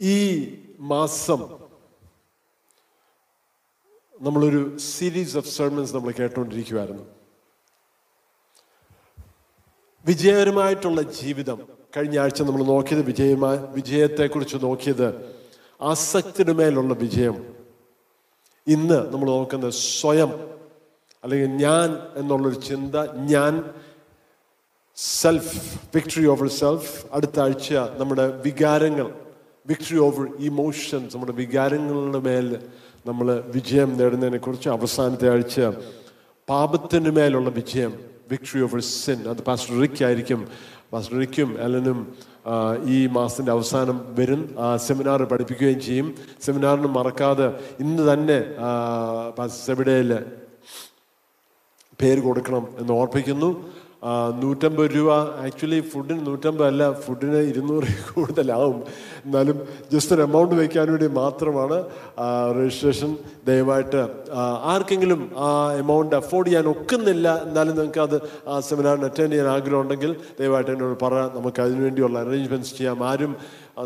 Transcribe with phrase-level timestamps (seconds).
[0.00, 0.16] ഈ
[0.80, 1.40] മാസം
[4.20, 7.04] നമ്മളൊരു സീരീസ് ഓഫ് സെർമൻസ് നമ്മൾ കേട്ടുകൊണ്ടിരിക്കുമായിരുന്നു
[10.06, 11.68] വിജയകരമായിട്ടുള്ള ജീവിതം.
[11.96, 15.36] കഴിഞ്ഞ ആഴ്ച നമ്മൾ നോക്കിയത് വിജയമായ വിജയത്തെക്കുറിച്ച് നോക്കിയത്
[15.80, 17.54] ആസക്തിയുടെ മേലുള്ള വിജയം.
[18.66, 20.30] ഇന്ന് നമ്മൾ നോക്കുന്നത് സ്വയം
[21.24, 23.74] അല്ലെങ്കിൽ ഞാൻ എന്നുള്ളൊരു ചിന്ത ഞാൻ
[24.96, 25.56] സെൽഫ്
[25.94, 29.29] വിക്ടറി ഓവർ സെൽഫ് അടുത്ത ആഴ്ച നമ്മുടെ വികാരങ്ങൾ
[29.70, 32.46] വിക്ടറി ഓവർ ഇമോഷൻസ് നമ്മുടെ വികാരങ്ങളുടെ മേൽ
[33.06, 35.60] നമ്മൾ വിജയം നേടുന്നതിനെ കുറിച്ച് അവസാനത്തെ ആഴ്ച
[36.48, 37.92] പാപത്തിന് മേലുള്ള വിജയം
[38.30, 40.40] വിക്ടറി ഓവർ സിൻ അത് പാസ്റ്റർ റിക്ക് ആയിരിക്കും.
[40.92, 41.98] പാസ്റ്റർ റിക്കും അലനും
[42.86, 44.42] ഈ മാസത്തിന്റെ അവസാനം വരും.
[44.58, 46.08] ആ സെമിനാർ പഠിപ്പിക്കുകയും ചെയ്യും.
[46.42, 47.48] സെമിനാറിന് മറക്കാതെ
[47.80, 48.38] ഇന്ന് തന്നെ
[49.66, 50.12] സെബിഡയിൽ
[52.00, 53.50] പേര് കൊടുക്കണം എന്ന് ഓർപ്പിക്കുന്നു.
[54.42, 55.10] നൂറ്റമ്പത് രൂപ.
[55.44, 58.78] ആക്ച്വലി ഫുഡിന് നൂറ്റമ്പത് അല്ല ഫുഡിന് ഇരുന്നൂറ് കൂടുതലാവും.
[59.24, 59.56] എന്നാലും
[59.92, 61.76] ജസ്റ്റ് ഒരു എമൗണ്ട് വയ്ക്കാൻ വേണ്ടി മാത്രമാണ്
[62.58, 63.10] രജിസ്ട്രേഷൻ
[63.48, 64.02] ദയവായിട്ട്
[64.72, 65.48] ആർക്കെങ്കിലും ആ
[65.82, 68.16] എമൗണ്ട് അഫോർഡ് ചെയ്യാൻ ഒക്കുന്നില്ല എന്നാലും നിങ്ങൾക്ക് അത്
[68.48, 71.14] ആ സെമിനാറിന് അറ്റൻഡ് ചെയ്യാൻ ആഗ്രഹമുണ്ടെങ്കിൽ ദയവായിട്ട് എന്നോട് പറ.
[71.36, 73.04] നമുക്ക് അതിനുവേണ്ടിയുള്ള അറേഞ്ച്മെന്റ്സ് ചെയ്യാം.
[73.10, 73.36] ആരും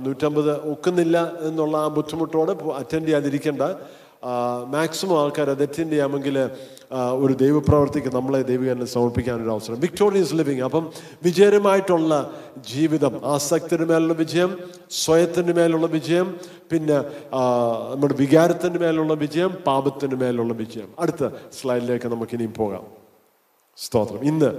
[0.07, 1.17] നൂറ്റമ്പത് ഒക്കുന്നില്ല
[1.49, 3.63] എന്നുള്ള ആ ബുദ്ധിമുട്ടോടെ അറ്റൻഡ് ചെയ്യാതിരിക്കേണ്ട.
[4.67, 6.37] മാക്സിമം ആൾക്കാർ അത് അറ്റൻഡ് ചെയ്യാമെങ്കിൽ
[7.19, 9.81] ഒരു ദൈവപ്രവർത്തിക്ക് നമ്മളെ ദൈവികനെ സമർപ്പിക്കാനൊരു അവസരം.
[9.81, 12.13] വിക്ടോറിയസ് ലിവിങ് അപ്പം വിജയകരമായിട്ടുള്ള
[12.69, 14.59] ജീവിതം ആസക്തിയുടെ മേലുള്ള വിജയം
[14.91, 16.41] സ്വയത്തിന്റെ മേലുള്ള വിജയം
[16.73, 16.99] പിന്നെ
[17.95, 20.95] നമ്മുടെ വികാരത്തിന്റെ മേലുള്ള വിജയം പാപത്തിന്റെ മേലുള്ള വിജയം.
[20.99, 22.87] അടുത്ത സ്ലൈഡിലേക്ക് നമുക്ക് ഇനിയും പോകാം.
[23.77, 24.25] സ്തോത്രം.
[24.25, 24.51] ഇന്ന്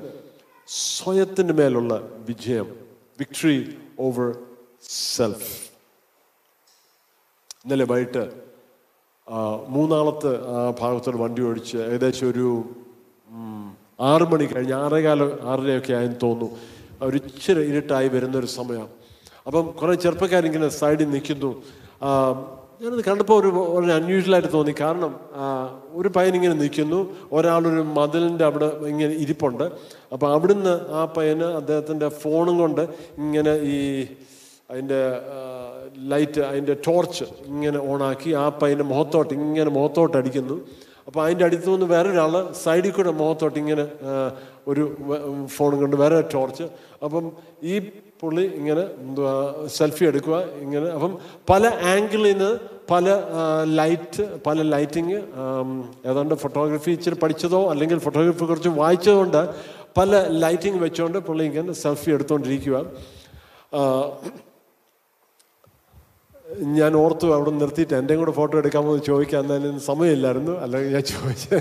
[0.67, 1.93] സ്വയത്തിന്റെ മേലുള്ള
[2.29, 2.75] വിജയം
[3.19, 4.35] വിക്ടറി ഓവർ
[4.89, 5.51] സെൽഫ്
[7.65, 8.44] ഇന്നലെ വൈകിട്ട്
[9.67, 10.31] മൂന്നാളത്ത്
[10.79, 12.63] ഭാഗത്തോട് വണ്ടി ഓടിച്ച് ഏകദേശം ഒരു
[13.99, 16.57] ആറ് മണി കഴിഞ്ഞ് ആറേകാല ആറരയൊക്കെ ആയെന്ന് തോന്നുന്നു.
[17.01, 18.87] ഒരു ഇച്ചിരി ഇരുട്ടായി വരുന്നൊരു സമയം.
[19.47, 21.63] അപ്പം കുറേ ചെറുപ്പക്കാരിങ്ങനെ സൈഡിൽ നിൽക്കുന്നു.
[22.81, 24.73] ഞാനത് കണ്ടപ്പോൾ ഒരു ഒരു അൺയൂഷ്വലായിട്ട് തോന്നി.
[24.79, 25.19] കാരണം
[25.89, 27.15] ഒരു പയ്യൻ ഇങ്ങനെ നിൽക്കുന്നു.
[27.31, 29.63] ഒരാളൊരു മതിലിന്റെ അവിടെ ഇങ്ങനെ ഇരിപ്പുണ്ട്.
[30.13, 32.81] അപ്പോൾ അവിടുന്ന് ആ പയ്യന് അദ്ദേഹത്തിന്റെ ഫോണും കൊണ്ട്
[33.17, 34.07] ഇങ്ങനെ ഈ
[34.71, 35.01] അതിന്റെ
[35.95, 40.61] ലൈറ്റ് അതിന്റെ ടോർച്ച് ഇങ്ങനെ ഓണാക്കി ആ പയ്യന്റെ മുഖത്തോട്ട് ഇങ്ങനെ മുഖത്തോട്ട് അടിക്കുന്നു
[41.07, 43.85] അപ്പോൾ അതിന്റെ അടുത്ത് നിന്ന് വേറൊരാൾ സൈഡിൽ കൂടെ മുഖത്തോട്ട് ഇങ്ങനെ
[44.67, 44.83] ഒരു
[45.45, 46.63] ഫോൺ കൊണ്ട് വേറെ ടോർച്ച്
[47.03, 47.31] അപ്പം
[47.63, 47.79] ഈ
[48.21, 51.17] പുള്ളി ഇങ്ങനെ എന്തുവാ സെൽഫി എടുക്കുക ഇങ്ങനെ അപ്പം
[51.49, 52.59] പല ആംഗിളിൽ നിന്ന്
[52.91, 53.23] പല
[53.65, 55.17] ലൈറ്റ് പല ലൈറ്റിങ്
[56.05, 59.49] ഏതാണ്ട് ഫോട്ടോഗ്രാഫി ഇച്ചിരി പഠിച്ചതോ അല്ലെങ്കിൽ ഫോട്ടോഗ്രാഫി കുറച്ച് വായിച്ചതുകൊണ്ട്
[59.97, 62.77] പല ലൈറ്റിങ് വെച്ചുകൊണ്ട് പുള്ളി ഇങ്ങനെ സെൽഫി എടുത്തുകൊണ്ടിരിക്കുക
[66.77, 70.53] ഞാൻ ഓർത്തു അവിടെ നിർത്തിയിട്ട് എന്റെയും കൂടെ ഫോട്ടോ എടുക്കാമോ എന്ന് ചോദിക്കാൻ എന്തായാലും സമയമില്ലായിരുന്നു.
[70.63, 71.55] അല്ലെങ്കിൽ ഞാൻ ചോദിച്ചു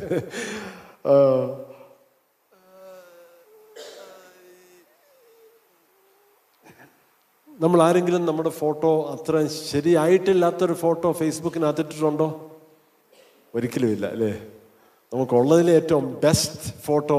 [7.61, 9.35] നമ്മൾ ആരെങ്കിലും നമ്മുടെ ഫോട്ടോ അത്ര
[9.71, 12.29] ശരിയായിട്ടില്ലാത്തൊരു ഫോട്ടോ ഫേസ്ബുക്കിനകത്തിട്ടുണ്ടോ
[13.55, 14.33] ഒരിക്കലും ഇല്ല അല്ലേ?
[15.13, 17.19] നമുക്കുള്ളതിലെ ഏറ്റവും ബെസ്റ്റ് ഫോട്ടോ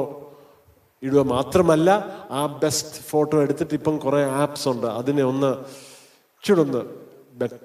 [1.03, 1.89] ഇടുക മാത്രമല്ല
[2.31, 4.87] ആ ബെസ്റ്റ് ഫോട്ടോ എടുത്തിട്ട് ഇപ്പം കുറേ ആപ്സ് ഉണ്ട്.
[4.99, 5.51] അതിനെ ഒന്ന്
[6.35, 6.81] ഇച്ചിരി ഒന്ന്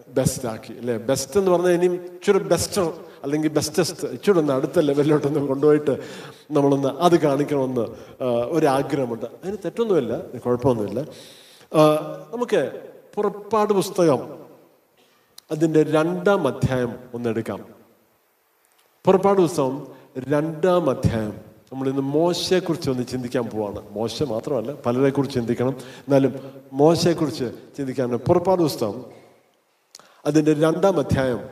[0.08, 0.96] ബെസ്റ്റ് ആക്കി അല്ലേ?
[0.96, 2.92] ബെസ്റ്റ് എന്ന് പറഞ്ഞാൽ ഇനിയും ഇച്ചിരി ബെസ്റ്റർ
[3.22, 5.90] അല്ലെങ്കിൽ ബെസ്റ്റസ്റ്റ് ഇച്ചിരി ഒന്ന് അടുത്ത ലെവലിലോട്ടൊന്ന് കൊണ്ടുപോയിട്ട്
[6.50, 7.84] നമ്മളൊന്ന് അത് കാണിക്കണമെന്ന്
[8.50, 9.26] ഒരാഗ്രഹമുണ്ട്.
[9.26, 11.00] അതിന് തെറ്റൊന്നുമില്ല കുഴപ്പമൊന്നുമില്ല.
[12.32, 12.80] നമുക്ക്
[13.14, 14.20] പുറപ്പാട് പുസ്തകം
[15.50, 17.64] അതിന്റെ രണ്ടാം അധ്യായം ഒന്നെടുക്കാം
[19.04, 19.86] പുറപ്പാട് പുസ്തകം
[20.18, 21.34] രണ്ടാം അധ്യായം.
[21.72, 23.80] നമ്മൾ ഇന്ന് മോശയെക്കുറിച്ച് ഒന്ന് ചിന്തിക്കാൻ പോവാണ്.
[23.90, 25.74] മോശ മാത്രമല്ല പലരെക്കുറിച്ച് ചിന്തിക്കണം.
[25.78, 26.34] എന്നാലും
[26.72, 27.44] മോശയെക്കുറിച്ച്
[27.76, 29.19] ചിന്തിക്കാൻ പുറപ്പാട് പുസ്തകം
[30.26, 31.42] അതിന്റെ രണ്ടാം അധ്യായം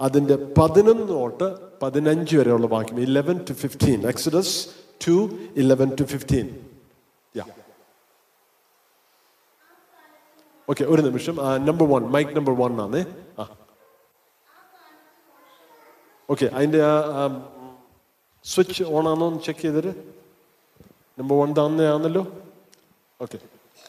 [0.00, 1.48] അതിന്റെ പതിനൊന്ന് തൊട്ട്
[1.80, 4.66] പതിനഞ്ച് വരെയുള്ള വാക്യം eleven to fifteen Exodus
[5.08, 5.16] two
[5.56, 6.46] eleven to fifteen
[10.68, 11.36] okay ഒരു നിമിഷം.
[11.64, 13.06] Number one mic number one ആണേ.
[13.38, 13.44] ആ.
[16.30, 16.80] ഓക്കെ അതിന്റെ
[18.44, 19.92] സ്വിച്ച് ഓൺ ആണോ എന്ന് ചെക്ക് ചെയ്തിട്ട്?
[21.18, 22.26] നമ്പർ വൺ തന്നെയാണല്ലോ.
[23.20, 23.38] ഓക്കെ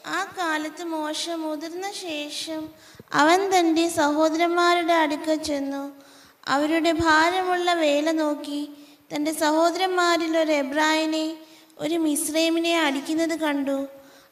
[0.06, 2.68] ആ കാലത്ത് മോശം മുതിർന്ന ശേഷം
[3.12, 6.02] അവൻ തന്റെ സഹോദരന്മാരുടെ അടുക്കൽ ചെന്നു.
[6.48, 8.70] അവരുടെ ഭാരമുള്ള വേല നോക്കി
[9.14, 11.36] തന്റെ സഹോദരന്മാരിൽ ഒരു എബ്രായനെ
[11.78, 13.86] ഒരു മിശ്രൈമിനെ അടിക്കുന്നത് കണ്ടു.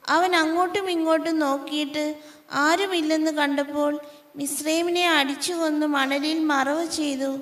[0.09, 2.15] അവൻ അങ്ങോട്ടും ഇങ്ങോട്ടും നോക്കിയിട്ട്
[2.53, 4.01] ആരുമില്ലെന്ന് കണ്ടപ്പോൾ
[4.37, 7.39] മിശ്രൈമിനെ അടിച്ചു കൊന്ന് മണലിൽ മറവ് ചെയ്തു.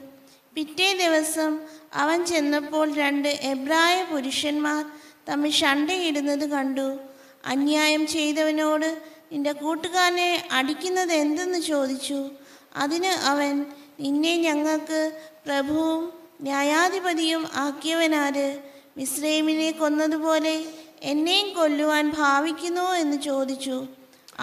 [0.54, 1.58] പിറ്റേ ദിവസം
[1.94, 4.84] അവൻ ചെന്നപ്പോൾ രണ്ട് എബ്രായ പുരുഷന്മാർ
[5.28, 6.98] തമ്മിൽ ഷണ്ടയിടുന്നത് കണ്ടു.
[7.46, 12.30] അന്യായം ചെയ്തവനോട് നിന്റെ കൂട്ടുകാരനെ അടിക്കുന്നത് എന്തെന്ന് ചോദിച്ചു?
[12.76, 13.66] അതിന് അവൻ
[14.00, 15.00] നിന്നെ ഞങ്ങൾക്ക്
[15.46, 18.58] പ്രഭുവും ന്യായാധിപതിയും ആക്കിയവനാര്?
[18.96, 20.64] മിശ്രൈമിനെ കൊന്നതുപോലെ
[21.02, 23.86] എന്നെയും കൊല്ലുവാൻ ഭാവിക്കുന്നു എന്ന് ചോദിച്ചു.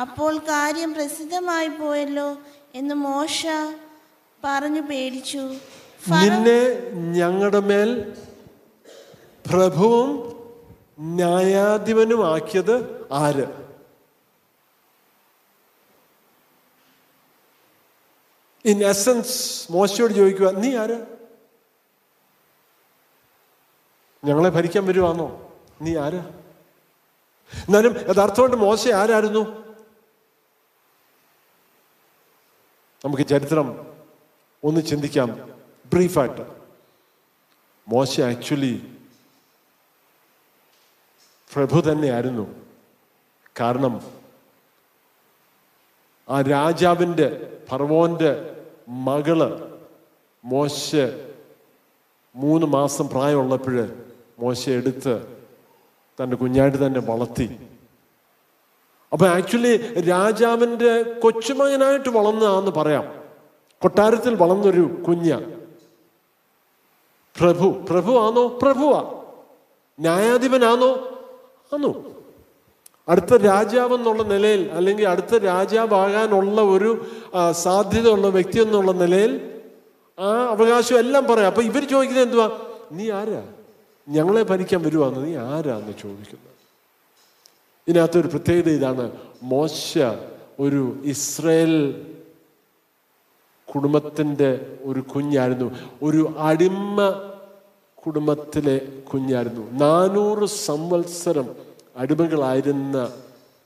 [0.01, 2.37] അപ്പോൾ കാര്യം പ്രസിദ്ധമായി പോയല്ലോ
[2.75, 3.45] എന്ന് മോശ
[4.43, 5.43] പറഞ്ഞു പേടിച്ചു.
[6.09, 6.61] നിന്നെ
[7.19, 8.13] ഞങ്ങളുടെ മേൽ
[9.51, 10.09] പ്രഭുവും
[10.99, 13.60] ന്യായാധിപനും ആക്കിയത് ആര്?
[18.65, 21.07] ഇൻ എസൻസ് മോശയോട് ചോദിക്കുക നീ ആര്?
[24.25, 25.27] ഞങ്ങളെ ഭരിക്കാൻ വരുവാന്നോ?
[25.81, 26.19] നീ ആര്?
[27.55, 29.61] എന്നാലും യഥാർത്ഥമായിട്ട് മോശ ആരായിരുന്നു?
[33.05, 33.95] നമുക്ക് ചരിത്രം
[34.63, 35.57] ഒന്ന് ചിന്തിക്കാം.
[35.93, 36.41] ബ്രീഫായിട്ട്.
[37.87, 38.97] മോശ ആക്ച്വലി
[41.53, 42.69] പ്രഭു തന്നെയായിരുന്നു.
[43.59, 44.20] കാരണം
[46.31, 48.55] ആ രാജാവിന്റെ ഫർവോന്റെ
[48.89, 49.69] മകൾ
[50.45, 50.95] മോശ
[52.35, 53.89] മൂന്ന് മാസം പ്രായമുള്ളപ്പോൾ
[54.39, 55.43] മോശ എടുത്ത്
[56.23, 57.59] തന്റെ കുഞ്ഞായിട്ട് തന്നെ വളർത്തി.
[59.13, 63.13] അപ്പൊ ആക്ച്വലി രാജാവിന്റെ കൊച്ചുമകനായിട്ട് വളർന്നതാന്ന് പറയാം.
[63.81, 65.39] കൊട്ടാരത്തിൽ വളർന്നൊരു കുഞ്ഞ.
[67.39, 69.23] പ്രഭു പ്രഭു ആണോ പ്രഭുവാ.
[69.99, 71.19] ന്യായാധിപനാണോ?
[71.73, 72.10] ആണോ?
[73.11, 79.59] അടുത്ത രാജാവ് എന്നുള്ള നിലയിൽ അല്ലെങ്കിൽ അടുത്ത രാജാവാകാനുള്ള ഒരു സാധ്യത സാധ്യതയുള്ള വ്യക്തി എന്നുള്ള നിലയിൽ
[80.19, 81.47] ആ അവകാശം എല്ലാം പറയാം.
[81.47, 82.47] അപ്പൊ ഇവർ ചോദിക്കുന്നത് എന്തുവാ?
[82.91, 83.43] നീ ആരാ?
[84.09, 85.25] ഞങ്ങളെ ഭരിക്കാൻ വരുവാന്ന്.
[85.25, 86.51] നീ ആരാന്ന് ചോദിക്കുന്നത്?
[87.87, 89.11] ഇതിനകത്തൊരു പ്രത്യേകത ഇതാണ്.
[89.43, 89.97] മോശ
[90.59, 92.05] ഒരു ഇസ്രയേൽ
[93.75, 95.75] കുടുംബത്തിന്റെ ഒരു കുഞ്ഞായിരുന്നു.
[96.03, 96.97] ഒരു അടിമ
[98.05, 98.81] കുടുംബത്തിലെ
[99.13, 99.71] കുഞ്ഞായിരുന്നു.
[99.71, 101.70] നാനൂറ് സംവത്സരം
[102.01, 103.13] അടിമകളായിരുന്ന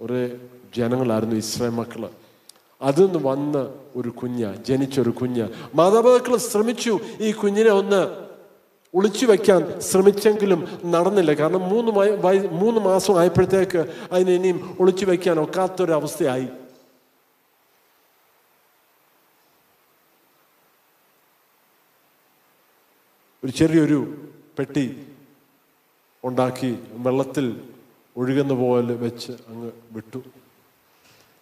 [0.01, 0.37] ഒരു
[0.75, 2.09] ജനങ്ങളായിരുന്നു ഇസ്രായേൽ മക്കൾ.
[2.99, 5.47] നിന്ന് വന്ന ഒരു കുഞ്ഞ ജനിച്ചൊരു കുഞ്ഞ്.
[5.75, 8.25] മാതാപിതാക്കൾ ശ്രമിച്ചു ഈ കുഞ്ഞിനെ ഒന്ന്
[8.95, 11.33] ഒളിച്ചു വെക്കാൻ ശ്രമിച്ചെങ്കിലും നടന്നില്ല.
[11.33, 16.47] കാരണം മൂന്ന് വയ- മൂന്ന് മാസം ആയപ്പോഴത്തേക്ക് അതിനെ ഇനിയും ഒളിച്ചു വെക്കാൻ ഒക്കാത്തൊരവസ്ഥയായി.
[23.43, 24.29] ഒരു ചെറിയൊരു
[24.59, 25.07] പെട്ടി
[26.23, 27.61] ഉണ്ടാക്കി വെള്ളത്തിൽ
[28.17, 30.19] ഒഴുകുന്ന പോലെ വെച്ച് അങ്ങ് വിട്ടു.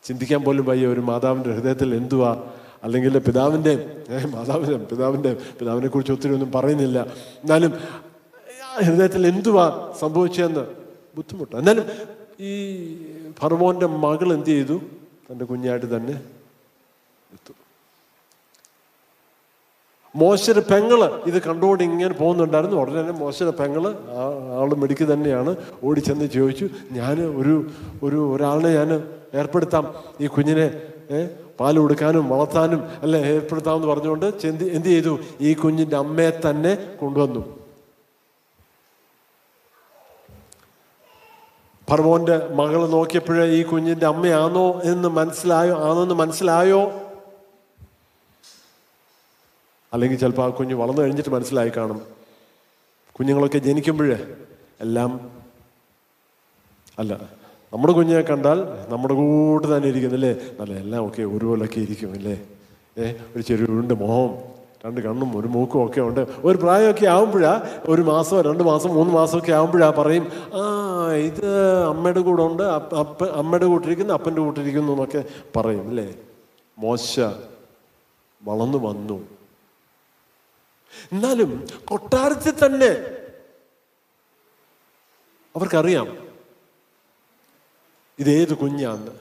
[0.04, 2.32] ചിന്തിക്കാൻ പോലും വയ്യ ഒരു മാതാവിന്റെ ഹൃദയത്തിൽ എന്തുവാ?
[2.84, 3.74] അല്ലെങ്കിൽ പിതാവിന്റെ
[4.26, 7.00] മാതാവിന്റെ പിതാവിന്റെ പിതാവിനെ കുറിച്ച് ഒത്തിരി ഒന്നും പറയുന്നില്ല.
[7.44, 7.74] എന്നാലും
[8.86, 10.64] ഹൃദയത്തിൽ എന്തുവാ സംഭവിച്ചതെന്ന്
[11.16, 11.56] ബുദ്ധിമുട്ട്.
[11.56, 11.86] എന്നാലും
[12.40, 12.54] ഈ
[13.40, 14.82] ഫർമോന്റെ മകൾ എന്ത് ചെയ്തു?
[15.32, 16.14] തന്റെ കുഞ്ഞായിട്ട് തന്നെ
[17.32, 17.54] വിട്ടു
[20.16, 21.00] മോശയുടെ പെങ്ങൾ
[21.30, 22.78] ഇത് കണ്ടുകൊണ്ട് ഇങ്ങനെ പോകുന്നുണ്ടായിരുന്നു.
[22.82, 23.84] ഉടനെ തന്നെ മോശയുടെ പെങ്ങൾ
[24.60, 25.52] ആൾ മെഡിക്ക് തന്നെയാണ്
[25.84, 26.66] ഓടിച്ചെന്ന് ചോദിച്ചു
[26.98, 27.56] ഞാൻ ഒരു
[28.06, 28.92] ഒരു ഒരാളിനെ ഞാൻ
[29.42, 29.86] ഏർപ്പെടുത്താം.
[30.22, 30.68] ഈ കുഞ്ഞിനെ
[31.60, 35.14] പാൽ കൊടുക്കാനും വളർത്താനും അല്ലെ ഏർപ്പെടുത്താമെന്ന് പറഞ്ഞുകൊണ്ട് ചെന്തി എന്ത് ചെയ്തു?
[35.42, 36.72] ഈ കുഞ്ഞിന്റെ അമ്മയെ തന്നെ
[37.02, 37.42] കൊണ്ടുവന്നു.
[41.90, 46.82] ഫർവോന്റെ മകൾ നോക്കിയപ്പോഴേ ഈ കുഞ്ഞിന്റെ അമ്മയാണോ എന്ന് മനസ്സിലായോ ആണോ എന്ന് മനസ്സിലായോ?
[49.94, 52.00] അല്ലെങ്കിൽ ചിലപ്പോൾ ആ കുഞ്ഞ് വളർന്നു കഴിഞ്ഞിട്ട് മനസ്സിലായി കാണും.
[53.16, 54.18] കുഞ്ഞുങ്ങളൊക്കെ ജനിക്കുമ്പോഴേ
[54.82, 55.12] എല്ലാം
[56.98, 57.12] അല്ല
[57.74, 58.60] നമ്മുടെ കുഞ്ഞിനെ കണ്ടാൽ
[58.90, 60.32] നമ്മുടെ കൂട്ട് തന്നെ ഇരിക്കുന്നില്ലേ
[60.62, 60.74] അല്ല?
[60.84, 62.36] എല്ലാം ഒക്കെ ഒരുപോലൊക്കെ ഇരിക്കും അല്ലേ?
[62.98, 63.06] ഏ
[63.36, 64.32] ഒരു ചെറിയ ഉണ്ട് മോഹം
[64.86, 66.20] രണ്ട് കണ്ണും ഒരു മൂക്കും ഒക്കെ ഉണ്ട്.
[66.48, 67.54] ഒരു പ്രായമൊക്കെ ആകുമ്പോഴാ
[67.88, 70.26] ഒരു മാസം രണ്ട് മാസം മൂന്ന് മാസമൊക്കെ ആകുമ്പോഴാ പറയും
[70.56, 70.64] ആ
[71.30, 71.46] ഇത്
[71.92, 72.64] അമ്മയുടെ കൂടെ ഉണ്ട്
[73.00, 75.22] അപ്പ അമ്മയുടെ കൂട്ടിരിക്കുന്നു അപ്പന്റെ കൂട്ടിരിക്കുന്നു എന്നൊക്കെ
[75.56, 76.08] പറയും അല്ലേ?
[76.78, 77.14] മോശ
[78.42, 79.18] വളർന്നു വന്നു.
[81.12, 83.20] എന്നാലും കൊട്ടാരത്തിൽ തന്നെ
[85.56, 86.18] അവർക്കറിയാം
[88.20, 89.12] ഇതേത് കുഞ്ഞാന്ന്.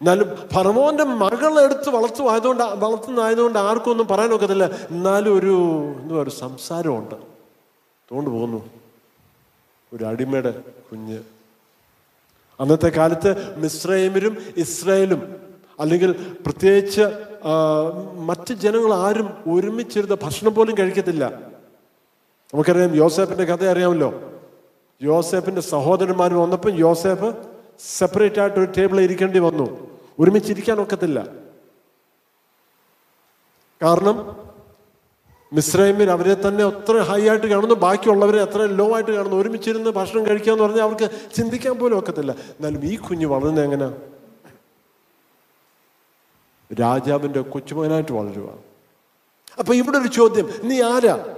[0.00, 5.56] എന്നാലും ഫറവോന്റെ മകൾ എടുത്ത് വളർത്തു ആയതുകൊണ്ട് വളർത്തുന്നതായതുകൊണ്ട് ആർക്കും ഒന്നും പറയാൻ ഒക്കത്തില്ല എന്നാലും ഒരു
[6.00, 7.14] എന്തുവാ ഒരു സംസാരമുണ്ട്.
[8.12, 8.70] തോണ്ടു പോകുന്നു.
[9.92, 11.18] ഒരു അടിമയുടെ കുഞ്ഞ്.
[12.60, 15.45] അന്നത്തെ കാലത്ത് മിസ്രൈമിലും ഇസ്രായേലും
[15.80, 16.12] അല്ലെങ്കിൽ
[16.46, 17.02] പ്രത്യേകിച്ച്
[18.28, 21.24] മറ്റ് ജനങ്ങൾ ആരും ഒരുമിച്ചിരുന്ന ഭക്ഷണം പോലും കഴിക്കത്തില്ല.
[22.54, 24.10] നമുക്കറിയാം യോസേഫിന്റെ കഥ അറിയാമല്ലോ.
[25.02, 27.34] യോസേഫിന്റെ സഹോദരന്മാർ വന്നപ്പോൾ യോസേഫ്
[27.98, 29.66] സെപ്പറേറ്റ് ആയിട്ട് ഒരു ടേബിളിൽ ഇരിക്കേണ്ടി വന്നു.
[30.18, 31.26] ഒരുമിച്ചിരിക്കാൻ ഒക്കത്തില്ല.
[33.82, 34.36] കാരണം
[35.52, 39.36] മിശ്രൈമിൽ അവരെ തന്നെ അത്ര ഹൈ ആയിട്ട് കാണുന്നു ബാക്കിയുള്ളവരെ അത്ര ലോ ആയിട്ട് കാണുന്നു.
[39.36, 42.32] ഒരുമിച്ചിരുന്ന് ഭക്ഷണം കഴിക്കുക എന്ന് പറഞ്ഞാൽ അവർക്ക് ചിന്തിക്കാൻ പോലും ഒക്കത്തില്ല.
[42.32, 44.15] എന്നാലും ഈ കുഞ്ഞ് വളരുന്നത്
[46.72, 48.54] രാജാവിന്റെ കൊച്ചുമകനായിട്ട് വളരുക.
[49.58, 51.34] അപ്പൊ ഇവിടെ ഒരു ചോദ്യം നീ ആരാ?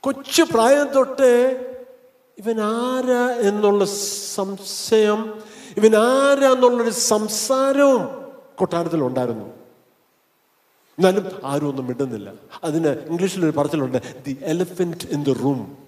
[0.00, 1.66] കൊച്ചു പ്രായം തൊട്ടേ
[2.38, 3.84] ഇവൻ ആരാ എന്നുള്ള
[4.34, 5.42] സംശയം
[5.76, 9.44] ഇവൻ ആരാ എന്നുള്ളൊരു സംസാരവും കൊട്ടാരത്തിൽ ഉണ്ടായിരുന്നു.
[10.98, 12.32] എന്നാലും ആരും ഒന്നും മിണ്ടുന്നില്ല.
[12.64, 15.78] അതിന് ഇംഗ്ലീഷിൽ ഒരു പറച്ചിലുണ്ട് the elephant in the room.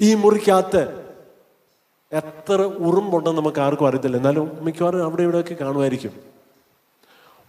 [0.00, 1.05] ഈ മുറിക്കകത്ത്
[2.12, 4.16] എത്ര ഉറുമ്പുണ്ടെന്ന് നമുക്ക് ആർക്കും അറിയത്തില്ല.
[4.16, 6.12] എന്നാലും മിക്കവാറും അവിടെ ഇവിടെയൊക്കെ കാണുമായിരിക്കും.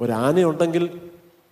[0.01, 0.83] ഒരാനയുണ്ടെങ്കിൽ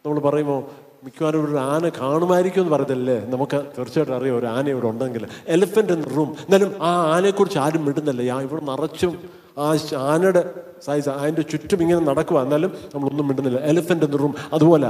[0.05, 0.57] നമ്മൾ പറയുമോ
[1.05, 3.17] മിക്കവാറും ഒരു ആന കാണുമായിരിക്കും എന്ന് പറയത്തില്ലേ?
[3.33, 5.23] നമുക്ക് തീർച്ചയായിട്ടും അറിയാം ഒരു ആന ഇവിടെ ഉണ്ടെങ്കിൽ.
[5.55, 9.13] എലിഫന്റ് ഇൻ റൂം എന്നാലും ആ ആനയെക്കുറിച്ച് ആരും വിടുന്നില്ല ആ ഇവിടെ നിറച്ചും
[9.57, 9.67] ആ
[10.13, 10.41] ആനയുടെ
[10.85, 14.89] സൈസ് അതിന്റെ ചുറ്റും ഇങ്ങനെ നടക്കുക എന്നാലും നമ്മളൊന്നും വിടുന്നില്ല എലിഫന്റ് ഇൻ റൂം അതുപോലെ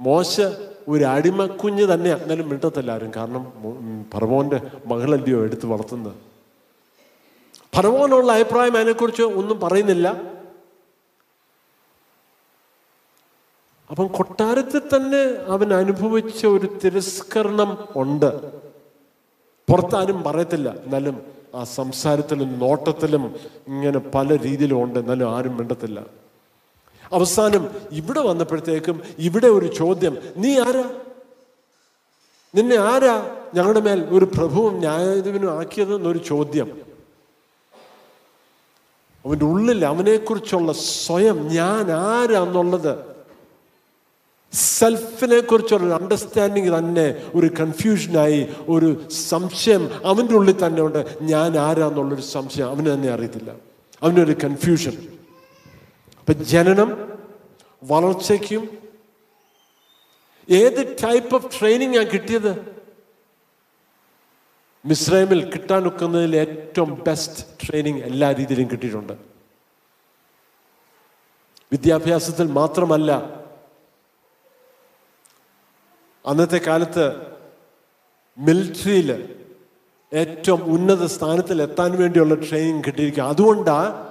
[0.00, 0.34] മോശ
[0.88, 3.10] ഒരു അടിമക്കുഞ്ഞ് തന്നെ എന്നാലും മിണ്ടത്തില്ല ആരും.
[3.16, 3.42] കാരണം
[4.12, 6.14] ഫറവോന്റെ മകളല്ലയോ എടുത്ത് വളർത്തുന്നത്.
[7.74, 10.30] ഫറവോനുള്ള അഭിപ്രായം അതിനെക്കുറിച്ച് ഒന്നും പറയുന്നില്ല.
[13.90, 18.60] അപ്പം കൊട്ടാരത്തിൽ തന്നെ അവൻ അനുഭവിച്ച ഒരു തിരസ്കരണം ഉണ്ട്.
[19.70, 20.74] പുറത്താരും പറയത്തില്ല.
[20.74, 21.22] എന്നാലും
[21.54, 23.36] ആ സംസാരത്തിലും നോട്ടത്തിലും
[23.68, 24.98] ഇങ്ങനെ പല രീതിയിലും ഉണ്ട്.
[24.98, 26.06] എന്നാലും ആരും മിണ്ടത്തില്ല.
[27.12, 30.16] അവസാനം ഇവിടെ വന്നപ്പോഴത്തേക്കും ഇവിടെ ഒരു ചോദ്യം.
[30.36, 30.94] നീ ആരാ?
[32.54, 36.89] നിന്നെ ആരാ ഞങ്ങളുടെ മേൽ ഒരു പ്രഭുവും ന്യായാധിപനും ആക്കിയത് എന്നൊരു ചോദ്യം.
[39.26, 43.10] അവന്റെ ഉള്ളിൽ അവനെക്കുറിച്ചുള്ള സ്വയം ഞാൻ ആരാന്നുള്ളത്
[44.52, 51.18] സെൽഫിനെ കുറിച്ചുള്ള അണ്ടർസ്റ്റാൻഡിങ് തന്നെ ഒരു കൺഫ്യൂഷനായി ഒരു സംശയം അവന്റെ ഉള്ളിൽ തന്നെ ഉണ്ട്.
[51.22, 53.50] ഞാൻ ആരാന്നുള്ളൊരു സംശയം അവന് തന്നെ അറിയത്തില്ല.
[54.02, 55.08] അവനൊരു കൺഫ്യൂഷൻ
[56.18, 57.12] അപ്പൊ ജനനം
[57.84, 58.68] വളർച്ചയ്ക്കും
[60.50, 62.79] ഏത് ടൈപ്പ് ഓഫ് ട്രെയിനിങ് ഞാൻ കിട്ടിയത്?
[64.84, 69.12] മിസ്രൈമിൽ കിട്ടാനൊക്കുന്നതിൽ ഏറ്റവും ബെസ്റ്റ് ട്രെയിനിങ് എല്ലാ രീതിയിലും കിട്ടിയിട്ടുണ്ട്.
[71.72, 73.40] വിദ്യാഭ്യാസത്തിൽ മാത്രമല്ല
[76.26, 77.04] അന്നത്തെ കാലത്ത്
[78.38, 79.10] മിലിറ്ററിയിൽ
[80.12, 83.22] ഏറ്റവും ഉന്നത സ്ഥാനത്തിൽ എത്താൻ വേണ്ടിയുള്ള ട്രെയിനിങ് കിട്ടിയിരിക്കുക.
[83.22, 84.06] അതുകൊണ്ടാണ്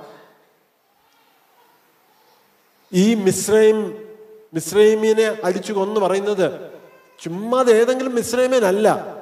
[2.94, 4.08] ഈ മിശ്രൈം
[4.54, 6.72] മിശ്രൈമിനെ അടിച്ചു കൊന്ന് പറയുന്നത്.
[7.20, 9.19] ചുമ്മാതെ ഏതെങ്കിലും മിശ്രൈമേനല്ല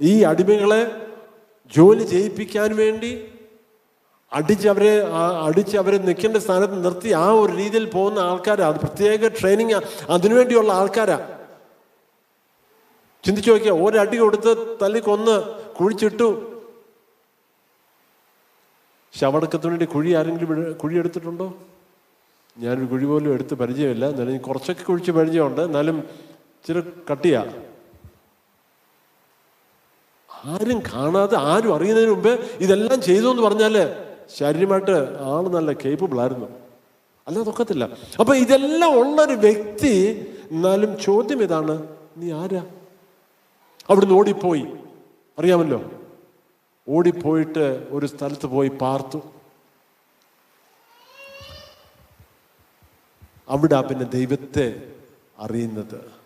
[0.00, 0.82] ഈ അടിമകളെ
[1.76, 3.32] ജോലി ചെയ്യിപ്പിക്കാൻ വേണ്ടി
[4.32, 5.02] അടിച്ച് അവരെ
[5.44, 11.38] അടിച്ച് അവരെ നിൽക്കേണ്ട സ്ഥാനത്ത് നിർത്തി ആ ഒരു രീതിയിൽ പോകുന്ന ആൾക്കാരാണ് അത് പ്രത്യേക ട്രെയിനിങ് അതിനുവേണ്ടിയുള്ള ആൾക്കാരാ.
[13.24, 15.42] ചിന്തിച്ചു നോക്കിയ ഒരടി കൊടുത്ത് തല്ലി കൊന്ന്
[15.74, 16.28] കുഴിച്ചിട്ടു.
[19.14, 21.54] ശവടക്കത്തിന് വേണ്ടി കുഴി ആരെങ്കിലും കുഴി എടുത്തിട്ടുണ്ടോ?
[22.58, 24.08] ഞാനൊരു കുഴി പോലും എടുത്ത് പരിചയമില്ല.
[24.08, 25.60] എന്നാലും കുറച്ചൊക്കെ കുഴിച്ച് പരിചയമുണ്ട്.
[25.60, 27.46] എന്നാലും ഇച്ചിരി കട്ടിയാ.
[30.48, 33.74] ആരും കാണാതെ ആരും അറിയുന്നതിന് മുമ്പേ ഇതെല്ലാം ചെയ്തു എന്ന് പറഞ്ഞാൽ
[34.36, 36.46] ശാരീരമായിട്ട് ആൾ നല്ല കേപ്പബിൾ ആയിരുന്നു.
[37.28, 37.84] അല്ലാതെ ഒക്കത്തില്ല.
[38.20, 39.94] അപ്പൊ ഇതെല്ലാം ഉള്ളൊരു വ്യക്തി
[40.50, 42.66] എന്നാലും ചോദ്യം ഇതാണ് നീ ആരാ?
[43.90, 44.66] അവിടുന്ന് ഓടിപ്പോയി.
[45.38, 45.90] അറിയാമല്ലോ?
[46.88, 49.22] ഓടിപ്പോയിട്ട് ഒരു സ്ഥലത്ത് പോയി പാർത്തു.
[53.48, 54.92] അവിടെ പിന്നെ ദൈവത്തെ
[55.38, 56.17] അറിയുന്നത്.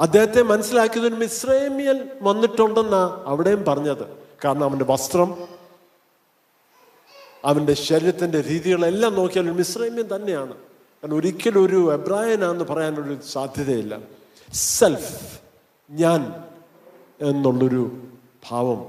[0.00, 4.16] അദ്ദേഹത്തെ മനസ്സിലാക്കിയത് ഒരു മിശ്രേമിയൻ വന്നിട്ടുണ്ടെന്നാ അവിടെയും പറഞ്ഞത്.
[4.44, 5.48] കാരണം അവന്റെ വസ്ത്രം
[7.44, 10.54] അവന്റെ ശരീരത്തിന്റെ രീതികളെല്ലാം നോക്കിയാൽ ഒരു മിശ്രൈമ്യൻ തന്നെയാണ്.
[10.54, 13.98] കാരണം ഒരിക്കലും ഒരു എബ്രായനാന്ന് പറയാനൊരു സാധ്യതയില്ല.
[14.52, 15.40] സെൽഫ്
[15.90, 16.44] ഞാൻ
[17.20, 18.02] എന്നുള്ളൊരു
[18.50, 18.86] ഭാവം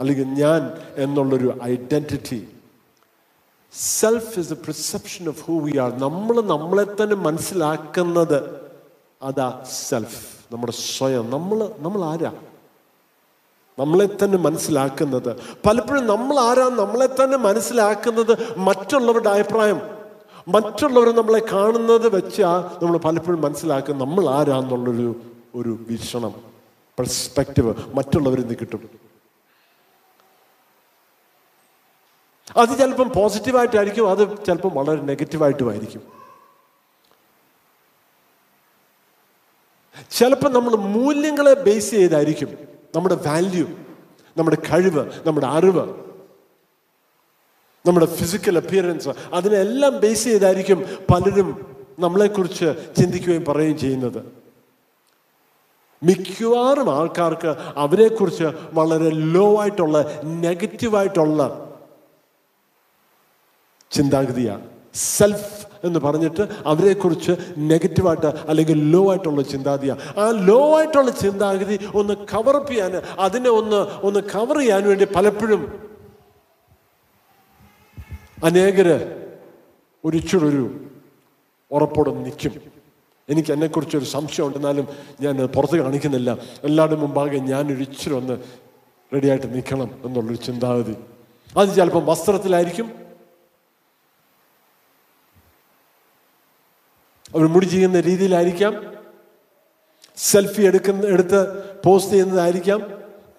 [0.00, 2.48] അല്ലെങ്കിൽ ഞാൻ എന്നുള്ളൊരു identity
[3.72, 5.98] self is a perception of who we are.
[5.98, 8.70] നമ്മൾ നമ്മളെ തന്നെ മനസ്സിലാക്കുന്നത്
[9.22, 10.41] അതാ സെൽഫ്.
[10.52, 12.32] നമ്മുടെ സ്വയം നമ്മൾ നമ്മൾ ആരാ
[13.78, 15.28] നമ്മളെ തന്നെ മനസ്സിലാക്കുന്നത്.
[15.66, 19.80] പലപ്പോഴും നമ്മൾ ആരാ നമ്മളെ തന്നെ മനസ്സിലാക്കുന്നത് മറ്റുള്ളവരുടെ അഭിപ്രായം.
[20.48, 22.50] മറ്റുള്ളവർ നമ്മളെ കാണുന്നത് വെച്ചാ
[22.82, 25.08] നമ്മൾ പലപ്പോഴും മനസ്സിലാക്കുക നമ്മൾ ആരാന്നുള്ളൊരു
[25.54, 26.34] ഒരു വീക്ഷണം
[26.98, 28.82] പെർസ്പെക്റ്റീവ് മറ്റുള്ളവരിൽ നിന്ന് കിട്ടും.
[32.56, 36.21] അത് ചിലപ്പം പോസിറ്റീവായിട്ടായിരിക്കും അത് ചിലപ്പം വളരെ നെഗറ്റീവായിട്ടുമായിരിക്കും
[40.10, 42.58] ചിലപ്പോൾ നമ്മൾ മൂല്യങ്ങളെ ബേസ് ചെയ്തായിരിക്കും
[42.94, 43.66] നമ്മുടെ വാല്യൂ
[44.36, 45.94] നമ്മുടെ കഴിവ് നമ്മുടെ അറിവ്
[47.86, 54.32] നമ്മുടെ ഫിസിക്കൽ അപ്പിയറൻസ് അതിനെല്ലാം ബേസ് ചെയ്തായിരിക്കും പലരും നമ്മളെക്കുറിച്ച് ചിന്തിക്കുകയും പറയുകയും ചെയ്യുന്നത്.
[56.02, 61.68] മിക്കവാറും ആൾക്കാർക്ക് അവരെക്കുറിച്ച് വളരെ ലോ ആയിട്ടുള്ള നെഗറ്റീവായിട്ടുള്ള
[63.90, 64.66] ചിന്താഗതിയാണ്.
[64.94, 72.70] സെൽഫ് എന്ന് പറഞ്ഞിട്ട് അവരെക്കുറിച്ച് നെഗറ്റീവായിട്ട് അല്ലെങ്കിൽ ലോ ആയിട്ടുള്ള ചിന്താഗതിയാണ് ആ ലോ ആയിട്ടുള്ള ചിന്താഗതി ഒന്ന് കവറപ്പ്
[72.70, 75.92] ചെയ്യാൻ അതിനെ ഒന്ന് ഒന്ന് കവർ ചെയ്യാൻ വേണ്ടി പലപ്പോഴും
[78.44, 79.22] അനേകര്
[80.04, 80.80] ഒരു ഇച്ചിരൊരു
[81.70, 82.52] ഉറപ്പോടെ നിൽക്കും.
[83.28, 84.88] എനിക്ക് എന്നെക്കുറിച്ചൊരു സംശയം ഉണ്ടെന്നാലും
[85.20, 86.38] ഞാൻ പുറത്ത് കാണിക്കുന്നില്ല.
[86.64, 88.38] എല്ലാവരുടെ മുമ്പാകെ ഞാനൊരു ഇച്ചിരി ഒന്ന്
[89.14, 90.96] റെഡിയായിട്ട് നിൽക്കണം എന്നുള്ളൊരു ചിന്താഗതി.
[91.56, 93.01] അത് ചിലപ്പം വസ്ത്രത്തിലായിരിക്കും
[97.34, 98.96] അവർ മുടി ചെയ്യുന്ന രീതിയിലായിരിക്കാം.
[100.16, 102.80] സെൽഫി എടുക്കുന്ന എടുത്ത് പോസ്റ്റ് ചെയ്യുന്നതായിരിക്കാം.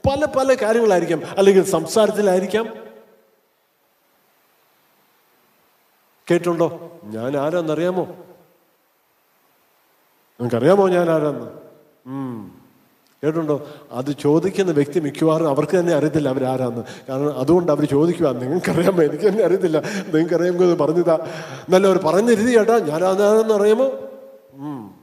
[0.10, 1.22] പല പല കാര്യങ്ങളായിരിക്കാം.
[1.38, 2.66] അല്ലെങ്കിൽ സംസാരത്തിലായിരിക്കാം.
[6.32, 8.04] കേട്ടുണ്ടോ ഞാൻ ആരാന്നറിയാമോ?
[10.40, 11.64] നിങ്ങൾക്കറിയാമോ ഞാൻ ആരാന്ന്.
[13.24, 16.84] കേട്ടുണ്ടോ അത് ചോദിക്കുന്ന വ്യക്തി മിക്കവാറും അവർക്ക് തന്നെ അറിയത്തില്ല അവരാരാന്ന്.
[17.10, 19.04] കാരണം അതുകൊണ്ട് അവർ ചോദിക്കുക നിങ്ങൾക്കറിയാമോ?
[19.04, 19.80] എനിക്ക് തന്നെ അറിയത്തില്ല.
[20.14, 21.28] നിങ്ങൾക്കറിയാമോ പറഞ്ഞതാ.
[21.70, 23.92] നല്ല ഒരു പറഞ്ഞിരുതി ചേട്ടാ ഞാനാരാന്ന് അറിയാമോ?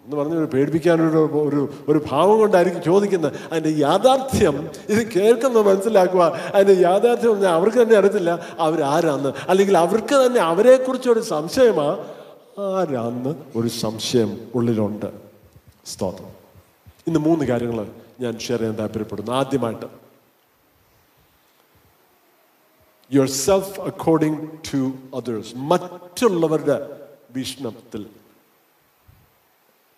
[0.05, 3.33] എന്ന് പറഞ്ഞ് ഒരു പേടിപ്പിക്കാനൊരു ഒരു ഒരു ഭാവം കൊണ്ടായിരിക്കും ചോദിക്കുന്നത്.
[3.53, 9.33] അതിന്റെ യാഥാർത്ഥ്യം ഇത് കേൾക്കുന്ന മനസ്സിലാക്കുക അതിന്റെ യാഥാർത്ഥ്യം പറഞ്ഞാൽ അവർക്ക് തന്നെ അറിയത്തില്ല അവരാരാന്ന്.
[9.49, 11.99] അല്ലെങ്കിൽ അവർക്ക് തന്നെ അവരെക്കുറിച്ചൊരു സംശയമാ.
[12.59, 15.07] ആരാന്ന് ഒരു സംശയം ഉള്ളിലുണ്ട്.
[15.87, 16.41] സ്തോത്രം.
[17.09, 17.79] ഇന്ന് മൂന്ന് കാര്യങ്ങൾ
[18.21, 19.33] ഞാൻ ഷെയർ ചെയ്യാൻ താല്പര്യപ്പെടുന്നു.
[19.33, 19.87] ആദ്യമായിട്ട്
[23.13, 24.43] your self according
[24.73, 26.77] to others മറ്റുള്ളവരുടെ
[27.31, 28.11] വീക്ഷണത്തിൽ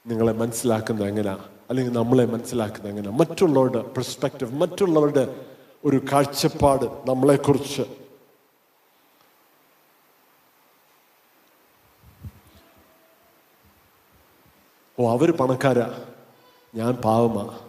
[0.07, 5.47] നിങ്ങളെ മനസ്സിലാക്കുന്നത് എങ്ങനെയാ അല്ലെങ്കിൽ നമ്മളെ മനസ്സിലാക്കുന്നത് എങ്ങനെയാ മറ്റുള്ളവരുടെ പെർസ്പെക്റ്റീവ് മറ്റുള്ളവരുടെ
[5.85, 7.83] ഒരു കാഴ്ചപ്പാട് നമ്മളെക്കുറിച്ച്.
[14.99, 16.12] ഓ അവർ പണക്കാരാ.
[16.75, 17.61] ഞാൻ പാവമാ.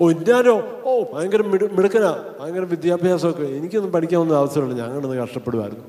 [0.00, 2.36] ഓ ഞാനോ ഓ ഭയങ്കര മിടു മിടുക്കനാ.
[2.40, 3.42] ഭയങ്കര വിദ്യാഭ്യാസമൊക്കെ.
[3.42, 4.86] എനിക്കൊന്നും പഠിക്കാവുന്ന അവസരമില്ല.
[4.86, 5.84] ഞങ്ങളൊന്ന് കഷ്ടപ്പെടുമായിരുന്നു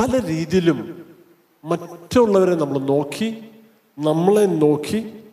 [0.00, 0.78] പല രീതിയിലും
[1.64, 3.50] മറ്റുള്ളവരെ നമ്മൾ നോക്കി
[3.98, 5.24] നമ്മളെ നോക്കി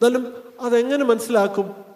[0.00, 0.24] എന്നാലും
[0.60, 1.87] അതെങ്ങനെ മനസ്സിലാക്കും?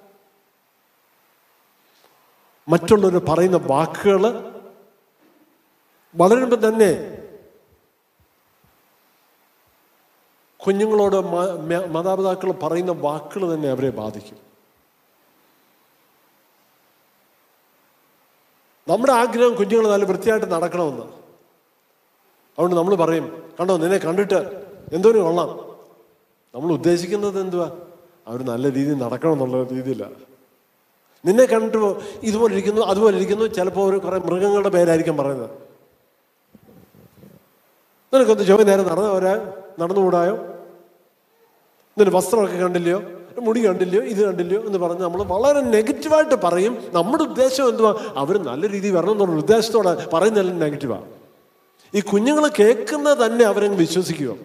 [2.69, 4.25] മറ്റുള്ളവർ പറയുന്ന വാക്കുകൾ
[6.15, 6.91] വളരുമ്പോൾ തന്നെ
[10.65, 11.17] കുഞ്ഞുങ്ങളോട്
[11.95, 14.39] മാതാപിതാക്കൾ പറയുന്ന വാക്കുകൾ തന്നെ അവരെ ബാധിക്കും.
[18.89, 21.07] നമ്മുടെ ആഗ്രഹം കുഞ്ഞുങ്ങൾ നല്ല വൃത്തിയായിട്ട് നടക്കണമെന്ന്.
[22.53, 23.27] അതുകൊണ്ട് നമ്മൾ പറയും
[23.61, 24.41] കണ്ടോ നിന്നെ കണ്ടിട്ട്
[24.93, 25.51] എന്തോരം കൊള്ളാം.
[26.55, 27.69] നമ്മൾ ഉദ്ദേശിക്കുന്നത് എന്തുവാ?
[28.27, 30.32] അവർ നല്ല രീതിയിൽ നടക്കണം എന്നുള്ള രീതിയിലാണ്
[31.25, 31.79] നിന്നെ കണ്ടിട്ട്
[32.23, 35.51] ഇതുപോലെ ഇരിക്കുന്നു അതുപോലെ ഇരിക്കുന്നു ചിലപ്പോൾ ഒരു കുറെ മൃഗങ്ങളുടെ പേരായിരിക്കും പറയുന്നത്.
[38.15, 39.35] നിനക്കൊന്ന് ചോദ്യം നേരെ നടന്ന ഒരാ
[39.81, 40.35] നടന്നുകൂടായോ?
[41.99, 43.03] നിന്റെ വസ്ത്രമൊക്കെ കണ്ടില്ലയോ?
[43.41, 44.03] മുടി കണ്ടില്ലയോ?
[44.03, 44.67] ഇത് കണ്ടില്ലയോ?
[44.67, 46.85] എന്ന് പറഞ്ഞ് നമ്മൾ വളരെ നെഗറ്റീവായിട്ട് പറയും.
[46.93, 48.13] നമ്മുടെ ഉദ്ദേശം എന്തുവാ?
[48.17, 51.13] അവർ നല്ല രീതിയിൽ വരണം എന്നുള്ള ഉദ്ദേശത്തോടെ പറയുന്നതെല്ലാം നെഗറ്റീവാണ്
[51.95, 54.37] ഈ കുഞ്ഞുങ്ങൾ കേൾക്കുന്നത് തന്നെ അവരങ്ങ് വിശ്വസിക്കുക.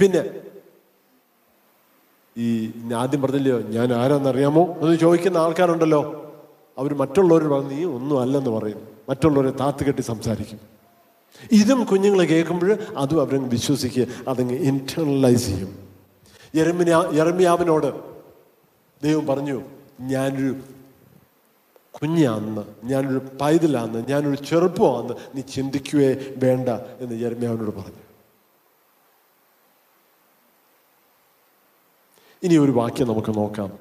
[0.00, 0.45] പിന്നെ
[2.38, 4.76] ഈ ആദ്യം പറഞ്ഞില്ലയോ ഞാൻ ആരാന്നറിയാമോ?
[4.80, 6.22] എന്ന് ചോദിക്കുന്ന ആൾക്കാരുണ്ടല്ലോ.
[6.78, 10.60] അവർ മറ്റുള്ളവർ പറഞ്ഞ് നീ ഒന്നും അല്ലെന്ന് പറയും മറ്റുള്ളവരെ താത്ത് കെട്ടി സംസാരിക്കും.
[11.52, 15.78] ഇതും കുഞ്ഞുങ്ങൾ കേൾക്കുമ്പോൾ അതും അവരങ്ങ് വിശ്വസിക്കുക അതങ്ങ് ഇന്റേണലൈസ് ചെയ്യും.
[16.56, 17.92] യരമിനാ യറമിയാവിനോട്
[19.02, 19.62] ദൈവം പറഞ്ഞു
[20.00, 20.56] ഞാനൊരു
[22.02, 28.05] കുഞ്ഞാന്ന് ഞാനൊരു പൈതലാന്ന് ഞാനൊരു ചെറുപ്പമാന്ന് നീ ചിന്തിക്കുകയേ വേണ്ട എന്ന് യരമ്യാവിനോട് പറഞ്ഞു.
[32.42, 33.72] ഇനി ഒരു വാക്യം നമുക്ക് നോക്കാം.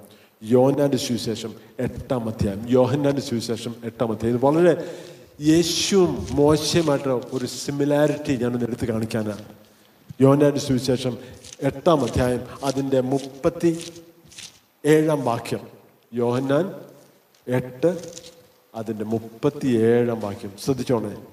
[0.44, 2.66] യോഹന്നാന്റെ സുവിശേഷം എട്ടാം അധ്യായം.
[2.70, 4.40] യോഹന്നാന്റെ സുവിശേഷം എട്ടാം അധ്യായം.
[4.44, 4.96] വളരെ
[5.42, 9.46] യേശുവും മോശമായിട്ട് ഒരു സിമിലാരിറ്റി ഞാനൊന്ന് എടുത്ത് കാണിക്കാനാണ്.
[10.22, 11.18] യോഹന്നാന്റെ സുവിശേഷം
[11.62, 13.94] എട്ടാം അധ്യായം അതിന്റെ മുപ്പത്തി
[14.86, 15.60] ഏഴാം വാക്യം.
[16.14, 16.74] യോഹന്നാൻ
[17.48, 18.14] എട്ട്
[18.76, 20.52] അതിന്റെ മുപ്പത്തി ഏഴാം വാക്യം.
[20.64, 21.24] ശ്രദ്ധിച്ചോണേ.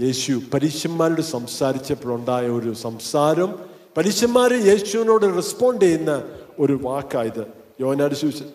[0.00, 6.24] യേശു പരീശന്മാരോട് സംസാരിച്ചപ്പോഴുണ്ടായ ഒരു സംസാരം പരീശന്മാർ യേശുവിനോട് റെസ്പോണ്ട് ചെയ്യുന്ന
[6.58, 7.46] ഒരു വാക്കായത്.
[7.80, 8.48] യോനാട് സുവിശേഷം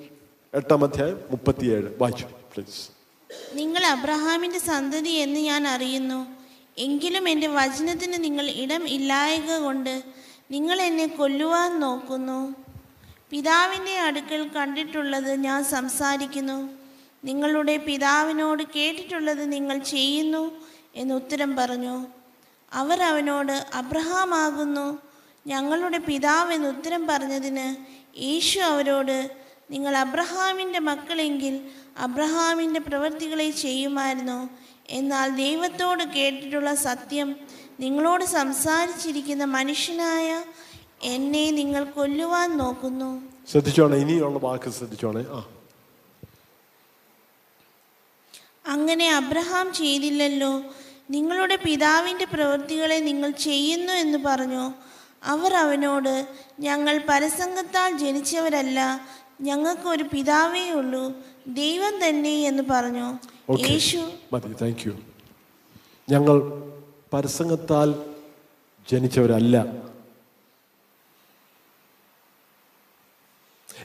[0.54, 1.84] എട്ടാം അധ്യായം മുപ്പത്തിയേഴ്.
[2.02, 2.89] വായിച്ചു പ്ലീസ്
[3.54, 6.25] നിങ്ങൾ അബ്രഹാമിന്റെ സന്തതി എന്ന് ഞാൻ അറിയുന്നു.
[6.78, 10.04] എങ്കിലും എന്റെ വചനത്തിന് നിങ്ങൾ ഇടം ഇല്ലായക കൊണ്ട്
[10.52, 12.56] നിങ്ങൾ എന്നെ കൊല്ലുവാൻ നോക്കുന്നു.
[13.30, 16.69] പിതാവിന്റെ അടുക്കൽ കണ്ടിട്ടുള്ളത് ഞാൻ സംസാരിക്കുന്നു.
[17.25, 20.52] നിങ്ങളുടെ പിതാവിനോട് കേട്ടിട്ടുള്ളത് നിങ്ങൾ ചെയ്യുന്നു
[20.95, 22.08] എന്ന് ഉത്തരം പറഞ്ഞു.
[22.73, 25.09] അവർ അവനോട് അബ്രഹാം ആകുന്നു
[25.47, 27.75] ഞങ്ങളുടെ പിതാവ് എന്ന് ഉത്തരം പറഞ്ഞതിന്
[28.21, 29.32] യേശു അവരോട്
[29.71, 34.49] നിങ്ങൾ അബ്രഹാമിന്റെ മക്കളെങ്കിൽ അബ്രഹാമിന്റെ പ്രവൃത്തികളെ ചെയ്യുമായിരുന്നു.
[34.89, 37.36] എന്നാൽ ദൈവത്തോട് കേട്ടിട്ടുള്ള സത്യം
[37.80, 40.43] നിങ്ങളോട് സംസാരിച്ചിരിക്കുന്ന മനുഷ്യനായ
[41.04, 43.21] എന്നെ നിങ്ങൾ കൊല്ലുവാൻ നോക്കുന്നു.
[43.52, 45.21] ശ്രദ്ധിച്ചോണേ ഇനിയുള്ള വാക്ക് ശ്രദ്ധിച്ചോണേ.
[45.21, 45.47] ആ.
[48.65, 50.63] അങ്ങനെ അബ്രഹാം ചെയ്തില്ലല്ലോ.
[51.10, 54.73] നിങ്ങളുടെ പിതാവിന്റെ പ്രവൃത്തികളെ നിങ്ങൾ ചെയ്യുന്നു എന്ന് പറഞ്ഞു?
[55.23, 56.27] അവർ അവനോട്
[56.60, 59.08] ഞങ്ങൾ പരസംഗത്താൽ ജനിച്ചവരല്ല
[59.41, 61.13] ഞങ്ങൾക്ക് ഒരു പിതാവേ ഉള്ളൂ
[61.47, 63.17] ദൈവം തന്നെ എന്ന് പറഞ്ഞു.
[63.69, 63.97] യേശു
[64.34, 64.93] മതി താങ്ക് യു
[66.10, 66.63] ഞങ്ങൾ
[67.13, 68.05] പരസംഗത്താൽ
[68.91, 69.65] ജനിച്ചവരല്ല.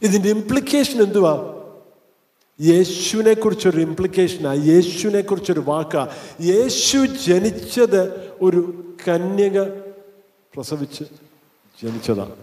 [0.03, 1.55] ഇതിന്റെ ഇംപ്ലിക്കേഷൻ എന്തുവാ?
[2.61, 6.17] യേശുവിനെ കുറിച്ചൊരു ഇംപ്ലിക്കേഷനാ യേശുവിനെ കുറിച്ചൊരു വാക്കാ.
[6.41, 9.63] യേശു ജനിച്ചത് ഒരു കന്യക
[10.55, 11.05] പ്രസവിച്ച്
[11.83, 12.37] ജനിച്ചതാണ്.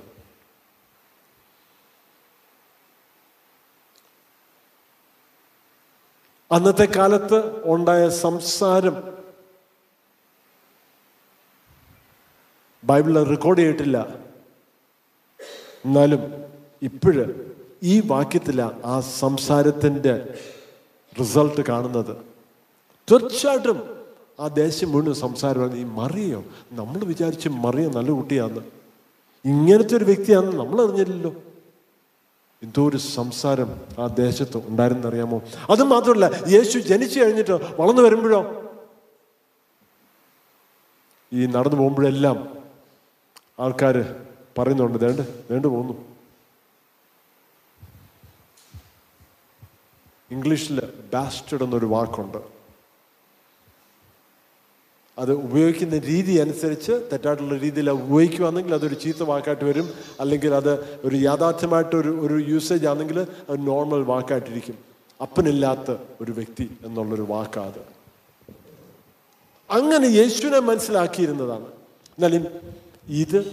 [6.51, 9.21] അന്നത്തെ കാലത്ത് ഉണ്ടായ സംസാരം
[12.83, 14.07] ബൈബിളിൽ റെക്കോർഡ് ചെയ്തിട്ടില്ല.
[15.85, 16.19] എന്നാലും
[16.81, 20.39] ഇപ്പോഴ് ഈ വാക്യത്തില ആ സംസാരത്തിന്റെ
[21.19, 22.17] റിസൾട്ട് കാണുന്നത്.
[23.11, 24.05] തീർച്ചയായിട്ടും
[24.39, 25.75] ആ ദേശം മുഴുവൻ സംസാരമാണ്.
[25.75, 28.80] ഈ മറിയോ നമ്മൾ വിചാരിച്ച് മറിയ നല്ല കുട്ടിയാന്ന്.
[29.45, 31.31] ഇങ്ങനത്തെ ഒരു വ്യക്തിയാണെന്ന് നമ്മൾ അറിഞ്ഞില്ലല്ലോ
[32.63, 35.41] എന്തോ ഒരു സംസാരം ആ ദേശത്ത് ഉണ്ടായിരുന്നറിയാമോ?
[35.69, 38.41] അത് മാത്രമല്ല യേശു ജനിച്ചു കഴിഞ്ഞിട്ടോ വളർന്നു വരുമ്പോഴോ?
[41.31, 42.37] ഈ നടന്നു പോകുമ്പോഴെല്ലാം
[43.59, 43.95] ആൾക്കാർ
[44.57, 45.19] പറയുന്നുണ്ട് വേണ്ട
[45.51, 45.93] വേണ്ട പോകുന്നു.
[50.31, 50.77] ഇംഗ്ലീഷിൽ
[51.13, 52.50] ബാസ്റ്റഡ് എന്നൊരു വാക്കുണ്ട്.
[55.17, 59.89] അത് ഉപയോഗിക്കുന്ന രീതി അനുസരിച്ച് തെറ്റായിട്ടുള്ള രീതിയിൽ ഉപയോഗിക്കുകയാണെങ്കിൽ അതൊരു ചീത്ത വാക്കായിട്ട് വരും.
[60.19, 64.75] അല്ലെങ്കിൽ അത് ഒരു യാഥാർത്ഥ്യമായിട്ട് ഒരു ഒരു യൂസേജ് ആണെങ്കിൽ അത് നോർമൽ വാക്കായിട്ടിരിക്കും.
[65.21, 67.81] അപ്പനില്ലാത്ത ഒരു വ്യക്തി എന്നുള്ളൊരു വാക്കാത്
[69.69, 71.65] അങ്ങനെ യേശുവിനെ മനസ്സിലാക്കിയിരുന്നതാണ്.
[72.17, 72.47] എന്നാലും
[73.09, 73.45] ഇത്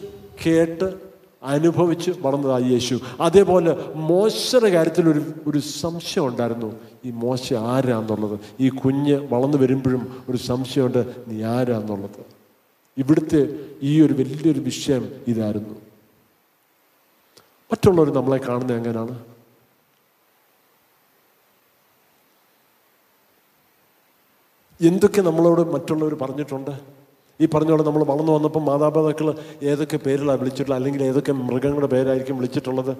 [0.46, 1.07] കേട്ട്
[1.42, 3.00] അനുഭവിച്ച് വളർന്നതായി യേശു.
[3.20, 6.80] അതേപോലെ മോശയുടെ കാര്യത്തിൽ ഒരു ഒരു സംശയം ഉണ്ടായിരുന്നു.
[7.04, 8.40] ഈ മോശ ആരാന്നുള്ളത്?
[8.60, 12.26] ഈ കുഞ്ഞ് വളർന്നു വരുമ്പോഴും ഒരു സംശയമുണ്ട് നീ ആരാന്നുള്ളത്?
[12.98, 15.74] ഇവിടുത്തെ ഈ ഒരു വലിയൊരു വിഷയം ഇതായിരുന്നു.
[17.72, 19.24] മറ്റുള്ളവർ നമ്മളെ കാണുന്നത് എങ്ങനെയാണ്?
[24.80, 26.97] എന്തൊക്കെ നമ്മളോട് മറ്റുള്ളവർ പറഞ്ഞിട്ടുണ്ട്?
[27.40, 29.28] ഈ പറഞ്ഞോളെ നമ്മൾ വളർന്നു വന്നപ്പോൾ മാതാപിതാക്കൾ
[29.62, 32.92] ഏതൊക്കെ പേരിലാണ് വിളിച്ചിട്ടുള്ളത് അല്ലെങ്കിൽ ഏതൊക്കെ മൃഗങ്ങളുടെ പേരായിരിക്കും വിളിച്ചിട്ടുള്ളത്?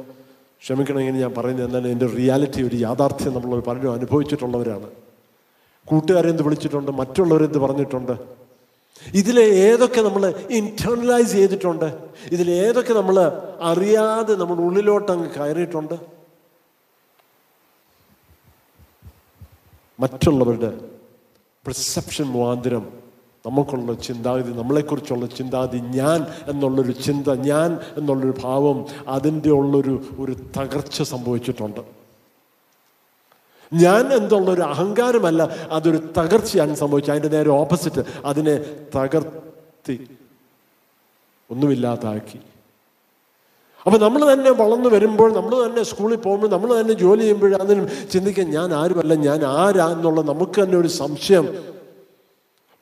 [0.63, 4.89] ക്ഷമിക്കണം ഇങ്ങനെ ഞാൻ പറയുന്നത് എന്നാൽ എന്റെ റിയാലിറ്റി ഒരു യാഥാർത്ഥ്യം നമ്മൾ പലരും അനുഭവിച്ചിട്ടുള്ളവരാണ്.
[5.89, 6.91] കൂട്ടുകാരെന്ത് വിളിച്ചിട്ടുണ്ട്?
[6.91, 8.15] മറ്റുള്ളവരെന്ത് പറഞ്ഞിട്ടുണ്ട്?
[9.21, 10.25] ഇതിലെ ഏതൊക്കെ നമ്മൾ
[10.59, 11.89] ഇന്റേർണലൈസ് ചെയ്തിട്ടുണ്ട്?
[12.33, 13.17] ഇതിൽ ഏതൊക്കെ നമ്മൾ
[13.71, 15.97] അറിയാതെ നമ്മുടെ ഉള്ളിലോട്ട് അങ്ങ് കയറിയിട്ടുണ്ട്?
[20.01, 20.71] മറ്റുള്ളവരുടെ
[21.67, 22.98] പെർസെപ്ഷൻ മുഖാന്തരം
[23.47, 31.81] നമുക്കുള്ള ചിന്താഗതി നമ്മളെക്കുറിച്ചുള്ള ചിന്താഗതി ഞാൻ എന്നുള്ളൊരു ചിന്ത ഞാൻ എന്നുള്ളൊരു ഭാവം അതിന്റെ ഉള്ളൊരു ഒരു തകർച്ച സംഭവിച്ചിട്ടുണ്ട്.
[33.73, 37.13] ഞാൻ എന്നുള്ളൊരു അഹങ്കാരമല്ല അതൊരു തകർച്ചയാണ് സംഭവിച്ചത്.
[37.13, 38.55] അതിന്റെ നേരെ ഓപ്പോസിറ്റ് അതിനെ
[38.97, 39.97] തകർത്തി
[41.51, 42.39] ഒന്നുമില്ലാതാക്കി.
[43.87, 48.51] അപ്പം നമ്മൾ തന്നെ വളർന്നു വരുമ്പോൾ നമ്മൾ തന്നെ സ്കൂളിൽ പോകുമ്പോൾ നമ്മൾ തന്നെ ജോലി ചെയ്യുമ്പോൾ അതിനും ചിന്തിക്കാൻ
[48.51, 51.78] ഞാൻ ആരുമല്ല ഞാൻ ആരാ എന്നുള്ള നമുക്ക് തന്നെ ഒരു സംശയം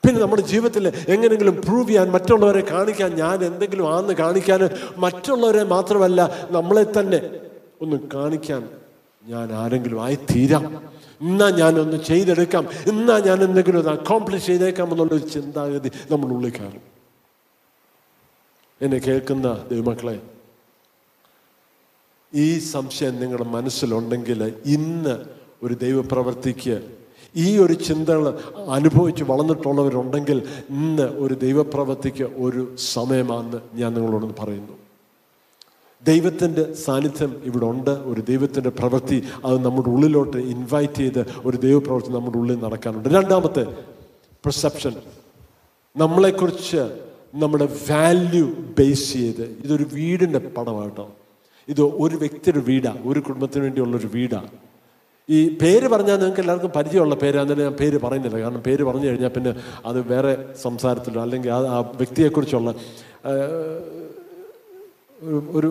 [0.07, 6.85] പിന്നെ നമ്മുടെ ജീവിതത്തിൽ എങ്ങനെയെങ്കിലും പ്രൂവ് ചെയ്യാൻ മറ്റുള്ളവരെ കാണിക്കാൻ ഞാൻ എന്തെങ്കിലും ആന്ന് കാണിക്കാൻ മറ്റുള്ളവരെ മാത്രമല്ല നമ്മളെ
[6.99, 7.39] തന്നെ
[7.81, 8.69] ഒന്ന് കാണിക്കാൻ
[9.23, 10.87] ഞാൻ ആരെങ്കിലും ആയി തീരാം.
[11.21, 12.67] എന്നാ ഞാനൊന്ന് ചെയ്തെടുക്കാം.
[12.87, 16.81] എന്നാ ഞാൻ എന്തെങ്കിലും ഒന്ന് അക്കോംപ്ലിഷ് ചെയ്തേക്കാം എന്നുള്ളൊരു ചിന്താഗതി നമ്മുടെ ഉള്ളിൽ കയറും.
[18.81, 20.21] എന്നെ കേൾക്കുന്ന ദൈവമക്കളെ
[22.33, 25.25] ഈ സംശയം നിങ്ങളുടെ മനസ്സിലുണ്ടെങ്കിൽ ഇന്ന്
[25.63, 26.97] ഒരു ദൈവപ്രവർത്തിക്ക്
[27.37, 28.25] ഈ ഒരു ചിന്തകൾ
[28.69, 30.37] അനുഭവിച്ച് വളർന്നിട്ടുള്ളവരുണ്ടെങ്കിൽ
[30.69, 34.75] ഇന്ന് ഒരു ദൈവപ്രവൃത്തിക്ക് ഒരു സമയമാണെന്ന് ഞാൻ നിങ്ങളോട് പറയുന്നു.
[36.05, 42.37] ദൈവത്തിന്റെ സാന്നിധ്യം ഇവിടെ ഉണ്ട് ഒരു ദൈവത്തിന്റെ പ്രവൃത്തി അത് നമ്മുടെ ഉള്ളിലോട്ട് ഇൻവൈറ്റ് ചെയ്ത് ഒരു ദൈവപ്രവൃത്തി നമ്മുടെ
[42.37, 43.09] ഉള്ളിൽ നടക്കാനുണ്ട്.
[43.09, 43.63] രണ്ടാമത്തെ
[44.45, 44.95] പെർസെപ്ഷൻ
[45.95, 46.81] നമ്മളെക്കുറിച്ച്
[47.35, 48.45] നമ്മുടെ വാല്യൂ
[48.77, 51.05] ബേസ് ചെയ്ത് ഇതൊരു വീടിന്റെ പടമാട്ടോ.
[51.69, 54.49] ഇത് ഒരു വ്യക്തിയുടെ വീടാണ് ഒരു കുടുംബത്തിന് വേണ്ടിയുള്ളൊരു വീടാണ്
[55.29, 58.37] ഈ പേര് പറഞ്ഞാൽ നിങ്ങൾക്ക് എല്ലാവർക്കും പരിചയമുള്ള പേരാണെന്ന് ഞാൻ പേര് പറയുന്നില്ല.
[58.39, 59.51] കാരണം പേര് പറഞ്ഞു കഴിഞ്ഞാൽ പിന്നെ
[59.85, 60.31] അത് വേറെ
[60.65, 62.69] സംസാരത്തിലോ അല്ലെങ്കിൽ ആ വ്യക്തിയെക്കുറിച്ചുള്ള
[65.57, 65.69] ഒരു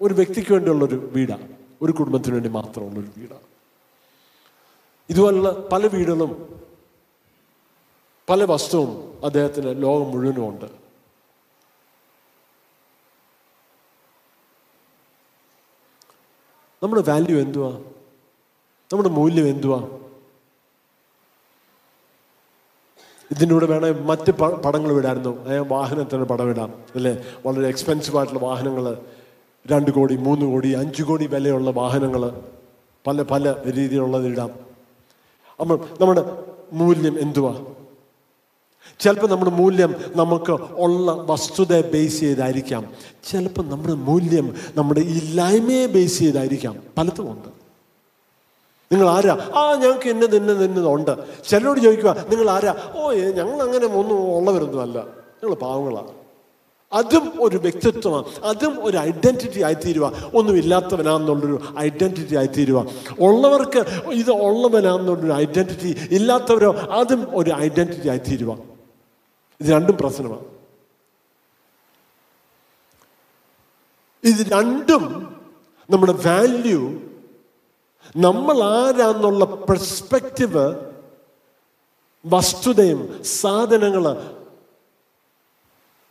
[0.00, 1.46] ഒരു വ്യക്തിക്ക് വേണ്ടിയുള്ളൊരു വീടാണ്
[1.82, 3.46] ഒരു കുടുംബത്തിന് വേണ്ടി മാത്രമുള്ളൊരു വീടാണ്
[5.10, 6.32] ഇതുപോലുള്ള പല വീടുകളും
[8.28, 8.90] പല വസ്തുവും
[9.24, 10.68] അദ്ദേഹത്തിന് ലോകം മുഴുവനും ഉണ്ട്.
[16.82, 17.72] നമ്മുടെ വാല്യൂ എന്തുവാ?
[18.94, 19.88] നമ്മുടെ മൂല്യം എന്തുവാ?
[23.30, 25.48] ഇതിനൂടെ കൂടെ വേണേ മറ്റ് പടങ്ങൾ വിടായിരുന്നു.
[25.68, 26.74] വാഹനത്തിന് പടം ഇടാം.
[26.94, 27.24] അല്ലേ?
[27.46, 28.98] വളരെ എക്സ്പെൻസീവ് ആയിട്ടുള്ള വാഹനങ്ങൾ
[29.72, 32.42] രണ്ട് കോടി മൂന്ന് കോടി അഞ്ച് കോടി വിലയുള്ള വാഹനങ്ങൾ
[33.06, 34.50] പല പല രീതിയിലുള്ളത് ഇടാം.
[35.60, 37.64] അപ്പോൾ നമ്മുടെ മൂല്യം എന്തുവാ?
[39.00, 42.92] ചിലപ്പോൾ നമ്മുടെ മൂല്യം നമുക്ക് ഉള്ള വസ്തുതയെ ബേസ് ചെയ്തായിരിക്കാം.
[43.24, 46.76] ചിലപ്പോൾ നമ്മുടെ മൂല്യം നമ്മുടെ ഇല്ലായ്മയെ ബേസ് ചെയ്തായിരിക്കാം.
[46.98, 47.63] പലതും ഉണ്ട്
[48.94, 51.12] നിങ്ങൾ ആരാ ആ ഞങ്ങൾക്ക് എന്നെ നിന്നെ നിന്നതുണ്ട്.
[51.48, 53.00] ചിലരോട് ചോദിക്കുക നിങ്ങൾ ആരാ ഓ
[53.38, 54.98] ഞങ്ങൾ അങ്ങനെ ഒന്നും ഉള്ളവരൊന്നും അല്ല
[55.38, 56.12] ഞങ്ങൾ പാവങ്ങളാണ്
[56.92, 58.24] അതും ഒരു വ്യക്തിത്വമാണ്.
[58.44, 62.78] അതും ഒരു ഐഡന്റിറ്റി ആയിത്തീരുക ഒന്നുമില്ലാത്തവനാണെന്നുള്ളൊരു ഐഡന്റിറ്റി ആയിത്തീരുക
[63.20, 63.80] ഉള്ളവർക്ക്
[64.12, 68.52] ഇത് ഉള്ളവനാണെന്നുള്ളൊരു ഐഡന്റിറ്റി ഇല്ലാത്തവരോ അതും ഒരു ഐഡന്റിറ്റി ആയിത്തീരുക
[69.60, 70.46] ഇത് രണ്ടും പ്രശ്നമാണ്
[74.24, 75.02] ഇത് രണ്ടും
[75.88, 76.80] നമ്മുടെ വാല്യൂ
[78.16, 80.92] നമ്മൾ ആരാന്നുള്ള പെർസ്പെക്റ്റീവ്
[82.26, 84.04] വസ്തുതയും സാധനങ്ങൾ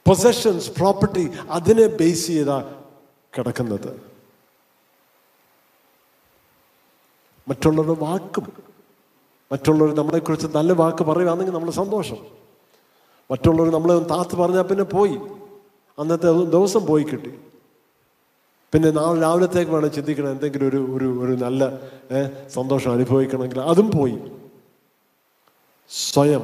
[0.08, 2.82] പൊസഷൻസ് പ്രോപ്പർട്ടി അതിനെ ബേസ് ചെയ്താ
[3.38, 4.02] കിടക്കുന്നത്.
[7.48, 8.54] മറ്റുള്ളവരുടെ വാക്കും
[9.52, 12.18] മറ്റുള്ളവർ നമ്മളെക്കുറിച്ച് നല്ല വാക്ക് പറയുകയാണെങ്കിൽ നമ്മൾ സന്തോഷം.
[13.32, 15.20] മറ്റുള്ളവർ നമ്മളെ താത്ത് പറഞ്ഞാൽ പിന്നെ പോയി.
[16.00, 17.40] അന്നത്തെ ദിവസം പോയി കിട്ടി.
[18.74, 20.32] പിന്നെ നാളെ രാവിലത്തേക്ക് വേണം ചിന്തിക്കണം.
[20.32, 21.64] എന്തെങ്കിലും ഒരു ഒരു ഒരു നല്ല
[22.50, 24.18] സന്തോഷം അനുഭവിക്കണമെങ്കിൽ അതും പോയി.
[25.92, 26.44] സ്വയം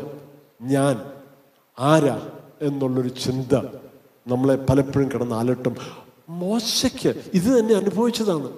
[0.61, 0.95] ഞാൻ
[1.77, 2.17] ആരാ
[2.61, 3.53] എന്നുള്ളൊരു ചിന്ത
[4.27, 5.75] നമ്മളെ പലപ്പോഴും കിടന്ന് അലട്ടും.
[6.29, 8.49] മോശയ്ക്ക് ഇത് തന്നെ അനുഭവിച്ചതാണ്.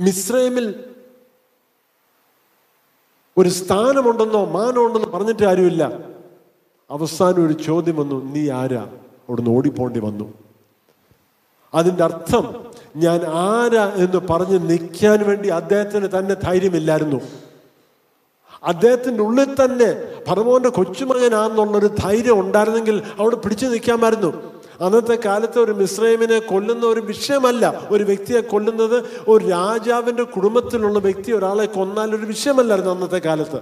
[0.00, 0.66] മിശ്രമിൽ
[3.36, 5.84] ഒരു സ്ഥാനമുണ്ടെന്നോ മാനമുണ്ടെന്നോ പറഞ്ഞിട്ട് ആരുമില്ല
[6.90, 8.84] അവസാനം ഒരു ചോദ്യം വന്നു നീ ആരാ?
[9.28, 10.34] അവിടുന്ന് ഓടിപ്പോണ്ടി വന്നു.
[11.74, 12.64] അതിന്റെ അർത്ഥം
[12.96, 17.20] ഞാൻ ആരാ എന്ന് പറഞ്ഞ് നിൽക്കാൻ വേണ്ടി അദ്ദേഹത്തിന് തന്നെ ധൈര്യമില്ലായിരുന്നു.
[18.64, 24.56] അദ്ദേഹത്തിന്റെ ഉള്ളിൽ തന്നെ ഭർമോന്റെ കൊച്ചുമകനാണെന്നുള്ളൊരു ധൈര്യം ഉണ്ടായിരുന്നെങ്കിൽ അവിടെ പിടിച്ചു നിൽക്കാമായിരുന്നു.
[24.80, 27.88] അന്നത്തെ കാലത്ത് ഒരു മിശ്രൈമിനെ കൊല്ലുന്ന ഒരു വിഷയമല്ല.
[27.90, 33.60] ഒരു വ്യക്തിയെ കൊല്ലുന്നത് ഒരു രാജാവിന്റെ കുടുംബത്തിലുള്ള വ്യക്തി ഒരാളെ കൊന്നാൽ ഒരു വിഷയമല്ലായിരുന്നു അന്നത്തെ കാലത്ത്.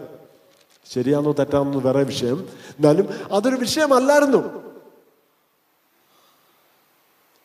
[0.94, 2.48] ശരിയാണോ തെറ്റാണെന്ന് വേറെ വിഷയം.
[2.78, 4.73] എന്നാലും അതൊരു വിഷയമല്ലായിരുന്നു.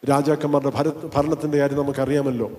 [0.05, 2.51] രാജാക്കന്മാരുടെ ഭര ഭരണത്തിന്റെ കാര്യം നമുക്കറിയാമല്ലോ.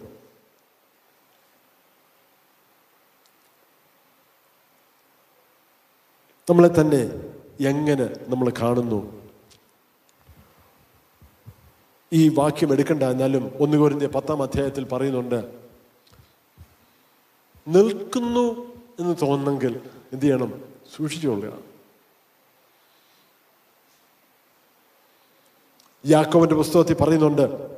[6.50, 7.31] നമ്മളെ തന്നെ
[7.68, 9.20] എങ്ങനെ നമ്മൾ കാണുന്നു?
[12.12, 15.61] ഈ വാക്യം എടുക്കണ്ട എന്നാലും ഒന്നുകോരിന്റെ പത്താം അധ്യായത്തിൽ പറയുന്നുണ്ട്
[17.68, 20.64] നിൽക്കുന്നു എന്ന് തോന്നുന്നെങ്കിൽ എന്ത് ചെയ്യണം?
[20.96, 21.69] സൂക്ഷിച്ചുകൊള്ളുക
[26.06, 27.70] യാക്കോവിന്റെ പുസ്തകത്തിൽ പറയുന്നുണ്ട്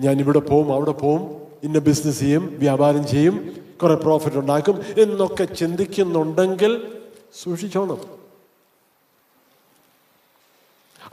[0.00, 7.02] ഞാൻ ഇവിടെ പോവും അവിടെ പോവും ഇന്ന ബിസിനസ് ചെയ്യും വ്യാപാരം ചെയ്യും കുറെ പ്രോഫിറ്റ് ഉണ്ടാക്കും എന്നൊക്കെ ചിന്തിക്കുന്നുണ്ടെങ്കിൽ
[7.42, 8.00] സൂക്ഷിച്ചോണം.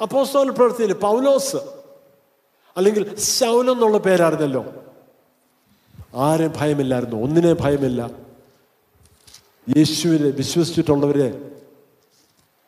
[0.02, 1.56] അപ്പോസ്തോൽ പ്രവൃത്തിയിൽ പൗലോസ്
[2.78, 4.66] അല്ലെങ്കിൽ ശൗലം എന്നുള്ള പേരായിരുന്നല്ലോ
[6.16, 7.16] ആരെ ഭയമില്ലായിരുന്നു?
[7.16, 8.12] ഒന്നിനെ ഭയമില്ല.
[9.78, 11.52] യേശുവിനെ വിശ്വസിച്ചിട്ടുള്ളവരെ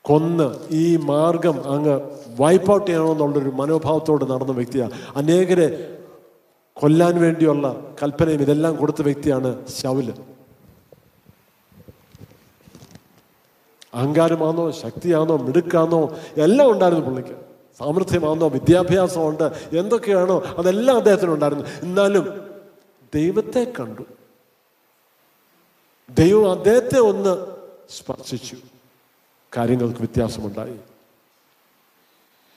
[0.04, 2.02] കൊന്ന് ഈ മാർഗം അങ്ങ്
[2.40, 5.68] വൈപ്പ് ഔട്ട് ചെയ്യണമെന്നുള്ളൊരു മനോഭാവത്തോട് നടന്ന വ്യക്തിയാണ് അനേകരെ
[6.74, 10.14] കൊല്ലാൻ വേണ്ടിയുള്ള കൽപ്പനയും ഇതെല്ലാം കൊടുത്ത വ്യക്തിയാണ് ശൗൽ.
[13.94, 17.36] അഹങ്കാരമാണോ ശക്തിയാണോ മിടുക്കാണോ എല്ലാം ഉണ്ടായിരുന്നു പുള്ളിക്ക്.
[17.80, 21.66] സാമർഥ്യമാണോ വിദ്യാഭ്യാസമുണ്ട് എന്തൊക്കെയാണോ അതെല്ലാം അദ്ദേഹത്തിന് ഉണ്ടായിരുന്നു.
[21.82, 22.26] എന്നാലും
[23.14, 24.04] ദൈവത്തെ കണ്ടു.
[26.10, 27.34] ദൈവം അദ്ദേഹത്തെ ഒന്ന്
[27.90, 28.56] സ്പർശിച്ചു.
[29.58, 30.80] കാര്യങ്ങൾക്ക് വ്യത്യാസമുണ്ടായി.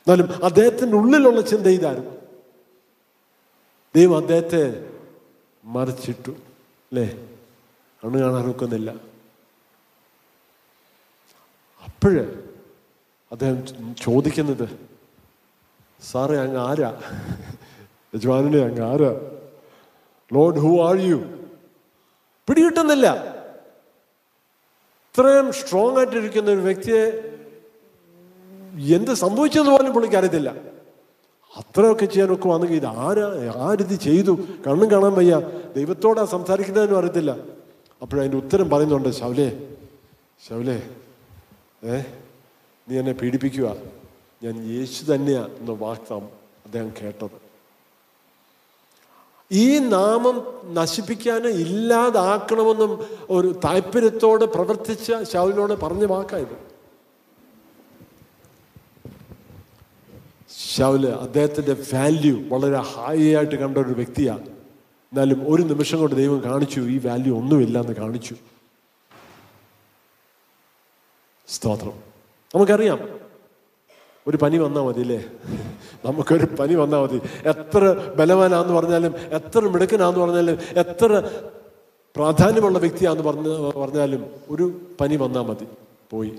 [0.07, 2.11] എന്നാലും അദ്ദേഹത്തിന്റെ ഉള്ളിലുള്ള ചിന്ത ഇതായിരുന്നു.
[3.97, 4.91] ദൈവം അദ്ദേഹത്തെ
[5.65, 7.29] മറിച്ചിട്ടു അല്ലേ?
[8.05, 8.91] കണ്ണു കാണാൻ ഒക്കുന്നില്ല.
[11.85, 12.51] അപ്പോഴ്
[13.33, 14.89] അദ്ദേഹം ചോദിക്കുന്നത്
[16.03, 17.01] സാറേ അങ്ങ് ആരാ?
[18.15, 19.41] യജമാനെ അങ്ങ് ആരാ?
[20.33, 21.17] ലോഡ് ഹു ആർ യു
[22.49, 23.36] പിടികിട്ടുന്നില്ല.
[25.17, 27.03] ഇത്രയും സ്ട്രോങ് ആയിട്ടിരിക്കുന്ന ഒരു വ്യക്തിയെ
[28.97, 30.51] എന്ത് സംഭവിച്ചെന്ന് പോലും പുള്ളിക്ക് അറിയത്തില്ല.
[31.57, 33.27] അത്രയൊക്കെ ചെയ്യാനൊക്കെ വന്നെങ്കിൽ ഇത് ആരാ?
[33.57, 34.39] ആരിത് ചെയ്തു.
[34.67, 35.41] കണ്ണും കാണാൻ വയ്യ.
[35.77, 37.31] ദൈവത്തോടാ സംസാരിക്കുന്നതെന്നും അറിയത്തില്ല.
[38.03, 39.77] അപ്പോഴതിന്റെ ഉത്തരം പറയുന്നുണ്ട് ശൗലേ
[40.49, 40.91] ശൗലേ
[41.85, 42.03] ഏ
[42.89, 43.77] നീ എന്നെ പീഡിപ്പിക്കുക
[44.45, 46.25] ഞാൻ യേശു തന്നെയാ എന്ന വാക്തം
[46.67, 47.46] അദ്ദേഹം കേട്ടത്.
[49.53, 56.77] ഈ നാമം നശിപ്പിക്കാനും ഇല്ലാതാക്കണമെന്നും ഒരു താല്പര്യത്തോടെ പ്രവർത്തിച്ച ശൗലിനോട് പറഞ്ഞ വാക്കായത്.
[60.77, 64.47] ശൗൽ അദ്ദേഹത്തിന്റെ വാല്യൂ വളരെ ഹൈ ആയിട്ട് കണ്ട ഒരു വ്യക്തിയാണ്.
[64.47, 68.37] എന്നാലും ഒരു നിമിഷം കൊണ്ട് ദൈവം കാണിച്ചു ഈ വാല്യൂ ഒന്നുമില്ല എന്ന് കാണിച്ചു.
[71.49, 71.93] സ്തോത്രം.
[72.55, 73.26] നമുക്കറിയാം
[74.27, 75.19] ഒരു പനി വന്നാൽ മതി അല്ലേ
[76.05, 77.19] നമുക്കൊരു പനി വന്നാൽ മതി.
[77.53, 77.83] എത്ര
[78.19, 81.11] ബലവാനാന്ന് പറഞ്ഞാലും എത്ര മിടുക്കനാന്ന് പറഞ്ഞാലും എത്ര
[82.17, 83.49] പ്രാധാന്യമുള്ള വ്യക്തിയാന്ന് പറഞ്ഞ
[83.83, 84.65] പറഞ്ഞാലും ഒരു
[85.01, 85.67] പനി വന്നാൽ മതി.
[86.11, 86.33] പോയി.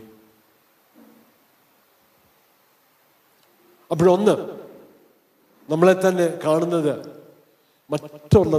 [3.92, 4.34] അപ്പോഴൊന്ന്
[5.70, 6.94] നമ്മളെ തന്നെ കാണുന്നത്
[7.92, 8.58] മറ്റുള്ള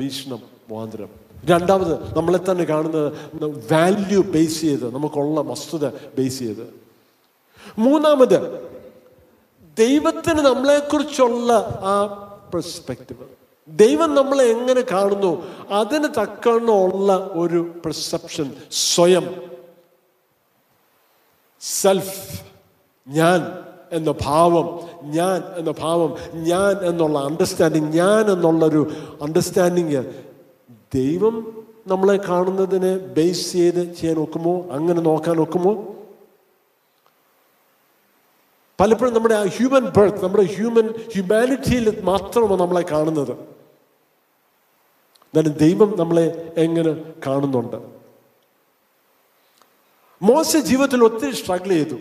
[0.00, 1.10] വീക്ഷണം മുഖാന്തരം
[1.50, 3.08] രണ്ടാമത് നമ്മളെ തന്നെ കാണുന്നത്
[3.72, 5.84] വാല്യൂ ബേസ് ചെയ്ത് നമുക്കുള്ള വസ്തുത
[6.18, 6.64] ബേസ് ചെയ്ത്.
[7.78, 8.68] മൂന്നാമത്
[9.78, 12.06] ദൈവത്തിന് നമ്മളെക്കുറിച്ചുള്ള ആ
[12.54, 13.26] പെർസ്പെക്റ്റീവ്
[13.68, 15.42] ദൈവം നമ്മളെ എങ്ങനെ കാണുന്നു?
[15.70, 19.50] അതിന് തക്കണമുള്ള ഒരു പെർസെപ്ഷൻ സ്വയം.
[21.60, 22.40] സെൽഫ്
[23.08, 28.92] ഞാൻ എന്ന ഭാവം ഞാൻ എന്ന ഭാവം ഞാൻ എന്നുള്ള അണ്ടർസ്റ്റാൻഡിങ് ഞാൻ എന്നുള്ളൊരു
[29.22, 30.04] അണ്ടർസ്റ്റാൻഡിങ്
[30.94, 35.96] ദൈവം നമ്മളെ കാണുന്നതിനെ ബേസ് ചെയ്ത് ചെയ്യാൻ ഒക്കുമോ അങ്ങനെ നോക്കാൻ ഒക്കുമോ
[38.80, 43.32] പലപ്പോഴും നമ്മുടെ ആ ഹ്യൂമൻ ബർത്ത് നമ്മുടെ ഹ്യൂമൻ ഹ്യൂമാനിറ്റിയിൽ മാത്രമാണ് നമ്മളെ കാണുന്നത്.
[43.32, 47.76] എന്നാലും ദൈവം നമ്മളെ എങ്ങനെ കാണുന്നുണ്ട്?
[50.22, 51.96] മോശ ജീവിതത്തിൽ ഒത്തിരി സ്ട്രഗിൾ ചെയ്തു.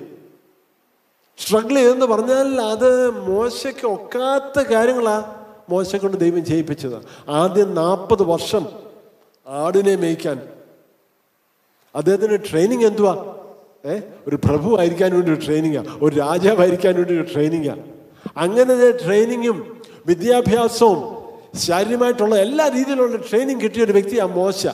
[1.37, 5.35] സ്ട്രഗിൾ ചെയ്തെന്ന് പറഞ്ഞാൽ അത് മോശയ്ക്ക് ഒക്കാത്ത കാര്യങ്ങളാ
[5.69, 7.05] മോശ കൊണ്ട് ദൈവം ചെയ്യിപ്പിച്ചത്.
[7.29, 8.67] ആദ്യം നാൽപ്പത് വർഷം
[9.47, 10.49] ആടിനെ മേയ്ക്കാൻ.
[11.95, 13.35] അദ്ദേഹത്തിന്റെ ട്രെയിനിങ് എന്തുവാ?
[14.27, 17.83] ഒരു പ്രഭു ആയിരിക്കാൻ വേണ്ടി ഒരു ട്രെയിനിങ്ങാണ് ഒരു രാജാവായിരിക്കാൻ വേണ്ടി ഒരു ട്രെയിനിങ്ങാണ്
[18.37, 19.57] അങ്ങനെ ട്രെയിനിങ്ങും
[20.07, 20.99] വിദ്യാഭ്യാസവും
[21.55, 24.67] ശാരീരികമായിട്ടുള്ള എല്ലാ രീതിയിലുള്ള ട്രെയിനിങ് കിട്ടിയ ഒരു വ്യക്തിയാണ് മോശ.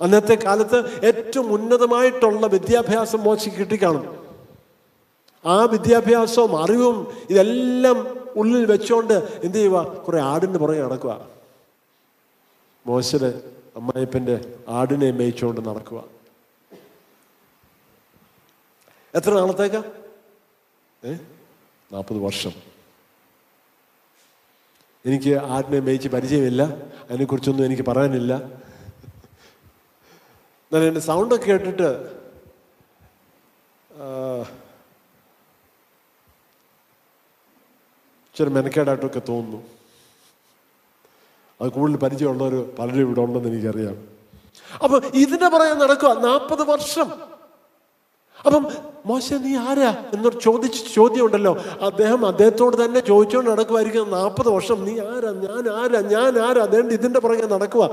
[0.00, 4.04] അന്നത്തെ കാലത്ത് ഏറ്റവും ഉന്നതമായിട്ടുള്ള വിദ്യാഭ്യാസം മോശയ്ക്ക് കിട്ടിക്കാണും.
[5.44, 6.96] ആ വിദ്യാഭ്യാസവും അറിവും
[7.30, 8.06] ഇതെല്ലാം
[8.36, 11.28] ഉള്ളിൽ വെച്ചോണ്ട് എന്ത് ചെയ്യുക കുറെ ആടിന് പുറകെ നടക്കുക
[12.86, 13.30] മോശയുടെ
[13.76, 16.15] അമ്മായിപ്പന്റെ ആടിനെ മേയിച്ചുകൊണ്ട് നടക്കുക
[19.16, 19.84] എത്ര നാളത്തേക്കാ?
[21.04, 21.16] ഏ?
[21.92, 22.52] നാൽപ്പത് വർഷം.
[25.06, 26.76] എനിക്ക് ആടിനെ മേയിച്ച് പരിചയമില്ല.
[27.10, 28.36] അതിനെക്കുറിച്ചൊന്നും എനിക്ക് പറയാനില്ല.
[28.36, 32.16] എന്നാലും എന്റെ സൗണ്ടൊക്കെ കേട്ടിട്ട്
[38.26, 39.66] ഇച്ചിരി മെനക്കേടായിട്ടൊക്കെ തോന്നുന്നു.
[41.60, 44.08] അത് കൂടുതൽ പരിചയമുള്ളവർ പലരും ഇവിടെ ഉണ്ടെന്ന് എനിക്കറിയാം.
[44.84, 47.35] അപ്പൊ ഇതിന്റെ പറയാൻ നടക്കുക നാൽപ്പത് വർഷം.
[48.44, 48.66] അപ്പം
[49.06, 50.04] മോശ നീ ആരാ?
[50.14, 55.30] എന്നൊരു ചോദിച്ച ചോദ്യം ഉണ്ടല്ലോ അദ്ദേഹം അദ്ദേഹത്തോട് തന്നെ ചോദിച്ചുകൊണ്ട് നടക്കുമായിരിക്കും നാൽപ്പത് വർഷം നീ ആരാ?
[55.46, 56.00] ഞാൻ ആരാ?
[56.00, 56.62] ഞാൻ ആരാ?
[56.62, 57.84] അതേണ്ട ഇതിന്റെ പുറകെ നടക്കുക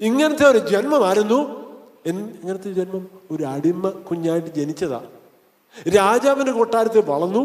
[0.00, 1.68] ഇങ്ങനത്തെ ഒരു ജന്മമായിരുന്നു
[2.06, 3.08] ഇങ്ങനത്തെ ജന്മം?
[3.30, 5.00] ഒരു അടിമ കുഞ്ഞായിട്ട് ജനിച്ചതാ.
[5.96, 7.42] രാജാവിന്റെ കൊട്ടാരത്തിൽ വളർന്നു.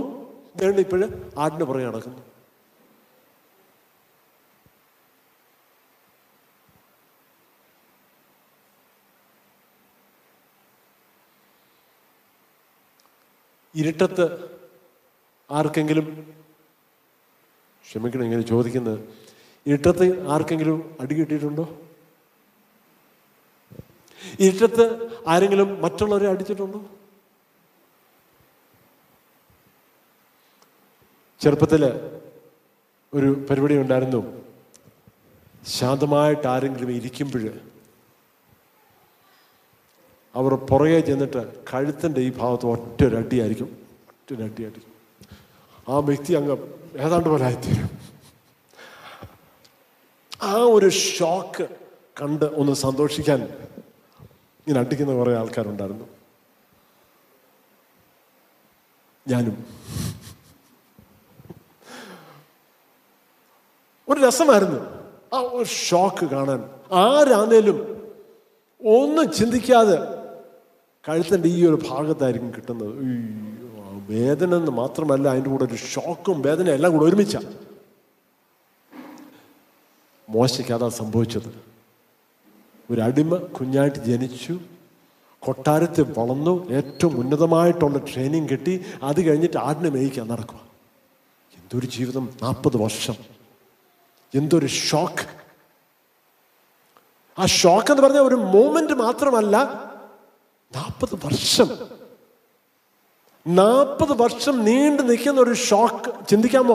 [0.62, 2.21] വേണ്ട ഇപ്പോഴും ആടിന് പുറകെ നടക്കുന്നു.
[13.75, 14.25] ഇരുട്ടത്ത്
[15.51, 16.07] ആർക്കെങ്കിലും
[17.86, 18.99] ക്ഷമിക്കണം ഇങ്ങനെ ചോദിക്കുന്നത്.
[19.67, 21.65] ഇരുട്ടത്ത് ആർക്കെങ്കിലും അടി കിട്ടിയിട്ടുണ്ടോ?
[24.39, 24.86] ഇരുട്ടത്ത്
[25.27, 26.79] ആരെങ്കിലും മറ്റുള്ളവരെ അടിച്ചിട്ടുണ്ടോ?
[31.41, 31.83] ചെറുപ്പത്തിൽ
[33.13, 34.21] ഒരു പരിപാടി ഉണ്ടായിരുന്നു.
[35.67, 37.72] ശാന്തമായിട്ട് ആരെങ്കിലും ഇരിക്കുമ്പോൾ
[40.36, 43.65] അവർ പുറകെ ചെന്നിട്ട് കഴുത്തിന്റെ ഈ ഭാഗത്ത് ഒറ്റ ഒരു അടിയായിരിക്കും
[44.10, 44.93] ഒറ്റ ഒരു അടിയായിരിക്കും
[45.89, 46.58] ആ വ്യക്തി അങ്ങ്
[46.98, 47.89] ഏതാണ്ട് പോലെ ആയിത്തീരും.
[50.41, 51.67] ആ ഒരു ഷോക്ക്
[52.22, 56.06] കണ്ട് ഒന്ന് സന്തോഷിക്കാൻ ഇങ്ങനെ അടിക്കുന്ന കുറേ ആൾക്കാരുണ്ടായിരുന്നു.
[59.28, 59.65] ഞാനും.
[64.10, 64.80] ഒരു രസമായിരുന്നു.
[65.34, 66.69] ആ ഒരു ഷോക്ക് കാണാൻ.
[66.93, 67.78] ആരാന്നേലും
[68.88, 70.12] ഒന്നും ചിന്തിക്കാതെ
[71.07, 72.93] കഴുത്തിന്റെ ഈ ഒരു ഭാഗത്തായിരിക്കും കിട്ടുന്നത്.
[74.09, 77.37] വേദന എന്ന് മാത്രമല്ല അതിന്റെ കൂടെ ഒരു ഷോക്കും വേദന എല്ലാം കൂടെ ഒരുമിച്ച.
[80.29, 81.49] മോശയ്ക്ക് അതാ സംഭവിച്ചത്.
[82.91, 84.59] ഒരു അടിമ കുഞ്ഞായിട്ട് ജനിച്ചു
[85.39, 90.59] കൊട്ടാരത്തിൽ വളർന്നു ഏറ്റവും ഉന്നതമായിട്ടുള്ള ട്രെയിനിങ് കിട്ടി അത് കഴിഞ്ഞിട്ട് ആടിനെ മേയിക്കാൻ നടക്കുക
[91.57, 93.15] എന്തൊരു ജീവിതം നാൽപ്പത് വർഷം.
[94.35, 95.25] എന്തൊരു ഷോക്ക്
[97.39, 99.55] ആ ഷോക്ക് എന്ന് പറഞ്ഞാൽ ഒരു മൂമെന്റ് മാത്രമല്ല
[100.75, 101.88] നാൽപ്പത് വർഷം.
[103.47, 106.73] നാൽപ്പത് വർഷം നീണ്ടു നിൽക്കുന്ന ഒരു ഷോക്ക് ചിന്തിക്കാമോ?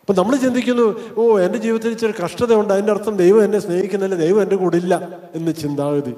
[0.00, 2.72] അപ്പൊ നമ്മൾ ചിന്തിക്കുന്നു ഓ എന്റെ ജീവിതത്തിൽ ഇച്ചിരി കഷ്ടതയുണ്ട്.
[2.72, 6.16] അതിന്റെ അർത്ഥം ദൈവം എന്നെ സ്നേഹിക്കുന്നില്ല ദൈവം എന്റെ കൂടെ ഇല്ല എന്ന് ചിന്താഗതി.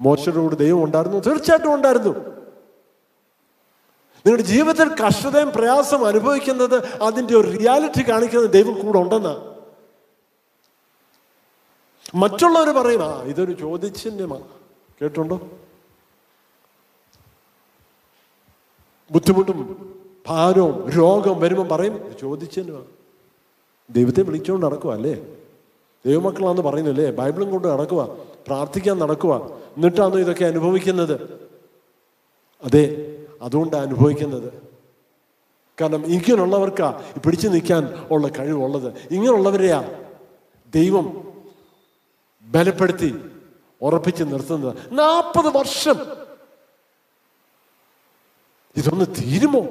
[0.00, 1.18] മോശയുടെ കൂടെ ദൈവം ഉണ്ടായിരുന്നു.
[1.18, 2.08] തീർച്ചയായിട്ടും ഉണ്ടായിരുന്നു.
[4.26, 9.49] നിങ്ങളുടെ ജീവിതത്തിൽ കഷ്ടതയും പ്രയാസം അനുഭവിക്കുന്നത് അതിന്റെ ഒരു റിയാലിറ്റി കാണിക്കുന്നത് ദൈവം കൂടെ ഉണ്ടെന്നാ
[12.14, 14.44] മറ്റുള്ളവർ പറയും ആ ഇതൊരു ചോദ്യചിഹ്നമാണ്
[15.02, 15.40] കേട്ടുണ്ടോ
[19.10, 19.90] ബുദ്ധിമുട്ടും
[20.26, 22.82] ഭാരവും രോഗവും വരുമ്പോൾ പറയും ചോദിച്ചിന്യമാ
[23.90, 25.22] ദൈവത്തെ വിളിച്ചുകൊണ്ട് നടക്കുക അല്ലേ?
[26.06, 27.10] ദൈവമക്കളാന്ന് പറയുന്നില്ലേ?
[27.10, 31.44] ബൈബിളും കൊണ്ട് നടക്കുക പ്രാർത്ഥിക്കാൻ നടക്കുക എന്നിട്ടാണ് ഇതൊക്കെ അനുഭവിക്കുന്നത്?
[32.64, 32.84] അതെ
[33.42, 34.52] അതുകൊണ്ടാണ് അനുഭവിക്കുന്നത്.
[35.80, 38.94] കാരണം ഇങ്ങനെയുള്ളവർക്കാ പിടിച്ചു നിൽക്കാൻ ഉള്ള കഴിവുള്ളത്.
[39.10, 39.90] ഇങ്ങനെയുള്ളവരെയാ
[40.74, 41.29] ദൈവം
[42.50, 43.30] ബലപ്പെടുത്തി
[43.82, 44.76] ഉറപ്പിച്ച് നിർത്തുന്നത്.
[44.92, 45.94] നാൽപ്പത് വർഷം.
[48.76, 49.66] ഇതൊന്ന് തീരുമോ?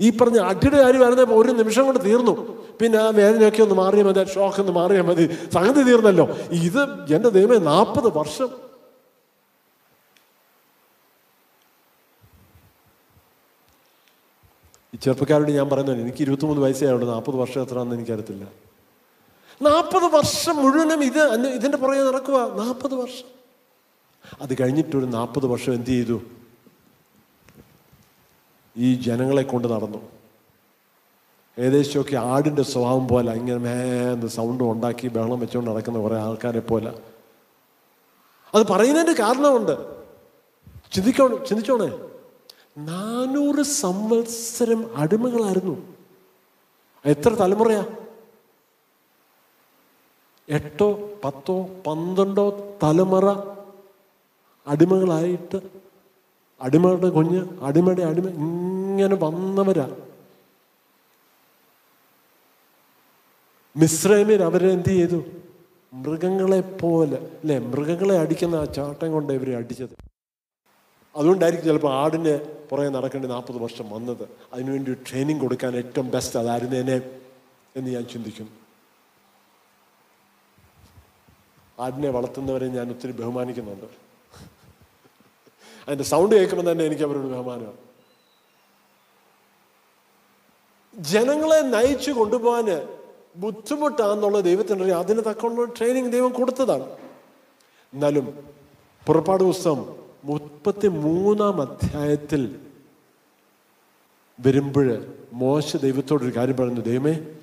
[0.00, 2.64] ഈ പറഞ്ഞ അടിയുടെ കാര്യം വരുന്നപ്പോൾ ഒരു നിമിഷം കൊണ്ട് തീർന്നു.
[2.80, 5.38] പിന്നെ ആ വേദനയൊക്കെ ഒന്ന് മാറിയാൽ മതി ഷോക്ക് ഒന്ന് മാറിയാൽ മതി.
[5.54, 6.28] സംഗതി തീർന്നല്ലോ.
[6.50, 8.68] ഇത് എന്റെ ദൈവമേ നാൽപ്പത് വർഷം.
[14.94, 18.68] ഈ ചെറുപ്പക്കാരോട് ഞാൻ പറയുന്നത് എനിക്ക് ഇരുപത്തിമൂന്ന് വയസ്സേ ഉള്ളൂ നാൽപ്പത് വർഷം എത്രയാണെന്ന് എനിക്കറിയത്തില്ല.
[19.62, 23.38] നാൽപ്പത് വർഷം മുഴുവനും ഇത് ഇതിന്റെ പുറകെ നടക്കുക നാൽപ്പത് വർഷം.
[24.40, 26.20] അത് കഴിഞ്ഞിട്ടൊരു നാൽപ്പത് വർഷം എന്ത് ചെയ്തു?
[28.76, 29.98] ഈ ജനങ്ങളെ കൊണ്ട് നടന്നു.
[31.58, 37.00] ഏകദേശമൊക്കെ ആടിന്റെ സ്വഭാവം പോലെ ഇങ്ങനെ മേന്ന് സൗണ്ട് ഉണ്ടാക്കി ബഹളം വെച്ചുകൊണ്ട് നടക്കുന്ന കുറേ ആൾക്കാരെ പോലെ.
[38.54, 40.04] അത് പറയുന്നതിന്റെ കാരണമുണ്ട്.
[40.92, 41.98] ചിന്തിക്കോ ചിന്തിച്ചോണേ.
[42.78, 45.94] നാനൂറ് സംവത്സരം അടിമകളായിരുന്നു.
[47.04, 47.86] എത്ര തലമുറയാ?
[50.50, 53.26] എട്ടോ പത്തോ പന്ത്രണ്ടോ തലമുറ
[54.66, 55.60] അടിമകളായിട്ട്
[56.60, 59.96] അടിമകളുടെ കുഞ്ഞ് അടിമയുടെ അടിമ ഇങ്ങനെ വന്നവരാ.
[63.76, 65.24] മിശ്രമിൽ അവരെന്ത് ചെയ്തു?
[65.92, 67.58] മൃഗങ്ങളെ പോലെ അല്ലെ?
[67.58, 69.94] മൃഗങ്ങളെ അടിക്കുന്ന ആ ചാട്ടം കൊണ്ട് ഇവരെ അടിച്ചത്.
[71.16, 72.40] അതുകൊണ്ടായിരിക്കും ചിലപ്പോൾ ആടിന്
[72.70, 74.28] പുറകെ നടക്കേണ്ടി നാൽപ്പത് വർഷം വന്നത്.
[74.52, 76.96] അതിനുവേണ്ടി ട്രെയിനിങ് കൊടുക്കാൻ ഏറ്റവും ബെസ്റ്റ് അതായിരുന്നേനെ
[77.76, 78.67] എന്ന് ഞാൻ ചിന്തിക്കുന്നു
[81.80, 83.84] ആടിനെ വളർത്തുന്നവരെ ഞാൻ ഒത്തിരി ബഹുമാനിക്കുന്നുണ്ട്.
[85.86, 87.76] അതിന്റെ സൗണ്ട് കേൾക്കുമ്പോൾ തന്നെ എനിക്ക് അവരോട് ബഹുമാനമാണ്.
[90.98, 92.98] ജനങ്ങളെ നയിച്ചു കൊണ്ടുപോകാന്
[93.36, 96.90] ബുദ്ധിമുട്ടാന്നുള്ള ദൈവത്തിന്റെ അറിയാം അതിന് തക്കുള്ള ട്രെയിനിങ് ദൈവം കൊടുത്തതാണ്.
[97.94, 98.54] എന്നാലും
[99.06, 102.60] പുറപ്പാട് പുസ്തകം മുപ്പത്തി മൂന്നാം അധ്യായത്തിൽ
[104.40, 107.37] വരുമ്പോൾ മോശ ദൈവത്തോടൊരു കാര്യം പറയുന്നു ദൈവമേ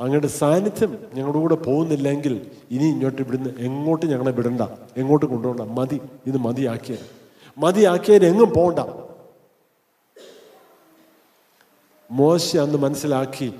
[0.00, 4.60] അങ്ങയുടെ സാന്നിധ്യം ഞങ്ങളുടെ കൂടെ പോകുന്നില്ലെങ്കിൽ ഇനി ഇങ്ങോട്ട് ഇവിടുന്ന് എങ്ങോട്ട് ഞങ്ങളെ വിടണ്ട.
[4.96, 5.60] എങ്ങോട്ട് കൊണ്ടുപോകണ്ട.
[5.60, 6.00] മതി.
[6.26, 6.98] ഇത് മതിയാക്കിയത്
[7.58, 8.78] മതിയാക്കിയത് എങ്ങും പോകണ്ട.
[12.10, 13.54] മോശ അന്ന് മനസ്സിലാക്കി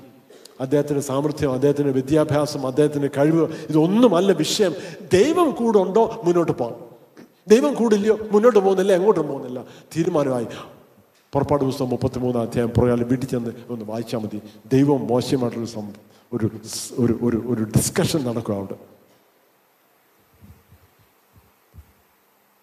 [0.59, 4.75] അദ്ദേഹത്തിന്റെ സാമർഥ്യം അദ്ദേഹത്തിന്റെ വിദ്യാഭ്യാസം അദ്ദേഹത്തിന്റെ കഴിവ് ഇതൊന്നുമല്ല വിഷയം.
[5.13, 6.21] ദൈവം കൂടെ ഉണ്ടോ?
[6.23, 6.75] മുന്നോട്ട് പോകാം.
[7.47, 9.63] ദൈവം കൂടില്ലയോ മുന്നോട്ട് പോകുന്നില്ല എങ്ങോട്ടും പോകുന്നില്ല.
[9.97, 10.47] തീരുമാനമായി.
[11.33, 14.41] പുറപ്പാട് പുസ്തകം മുപ്പത്തിമൂന്നാം അധ്യായം പുറകാലം വീട്ടിൽ ചെന്ന് ഒന്ന് വായിച്ചാൽ മതി.
[14.73, 16.47] ദൈവം മോശമായിട്ടുള്ള സം ഒരു
[16.99, 18.77] ഒരു ഒരു ഒരു ഡിസ്കഷൻ നടക്കുക അവിടെ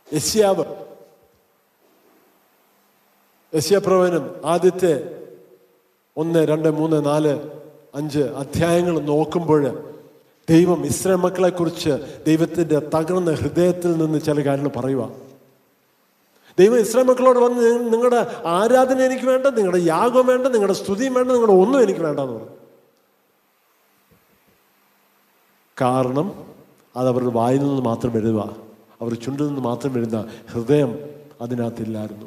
[0.08, 0.64] യസ്യാവ്
[3.52, 4.92] യസ്യാപ്രവനും ആദ്യത്തെ
[6.16, 7.32] ഒന്ന് രണ്ട് മൂന്ന് നാല്
[7.94, 9.62] അഞ്ച് അധ്യായങ്ങൾ നോക്കുമ്പോൾ
[10.48, 11.92] ദൈവം ഇസ്രായേൽ മക്കളെ കുറിച്ച്
[12.26, 15.02] ദൈവത്തിന്റെ തകർന്ന ഹൃദയത്തിൽ നിന്ന് ചില കാര്യങ്ങൾ പറയുക
[16.58, 18.20] ദൈവം ഇസ്രായേൽ മക്കളോട് വന്ന് നിങ്ങളുടെ
[18.52, 22.58] ആരാധന എനിക്ക് വേണ്ട നിങ്ങളുടെ യാഗം വേണ്ട നിങ്ങളുടെ സ്തുതിയും വേണ്ട നിങ്ങളുടെ ഒന്നും എനിക്ക് വേണ്ട എന്ന് പറഞ്ഞു.
[25.80, 26.32] കാരണം
[26.96, 28.56] അത് അവരുടെ വായിൽ നിന്ന് മാത്രം എഴുതുക
[29.00, 30.98] അവർ ചുണ്ടിൽ നിന്ന് മാത്രം എഴുതുക ഹൃദയം
[31.40, 32.26] അതിനകത്തില്ലായിരുന്നു.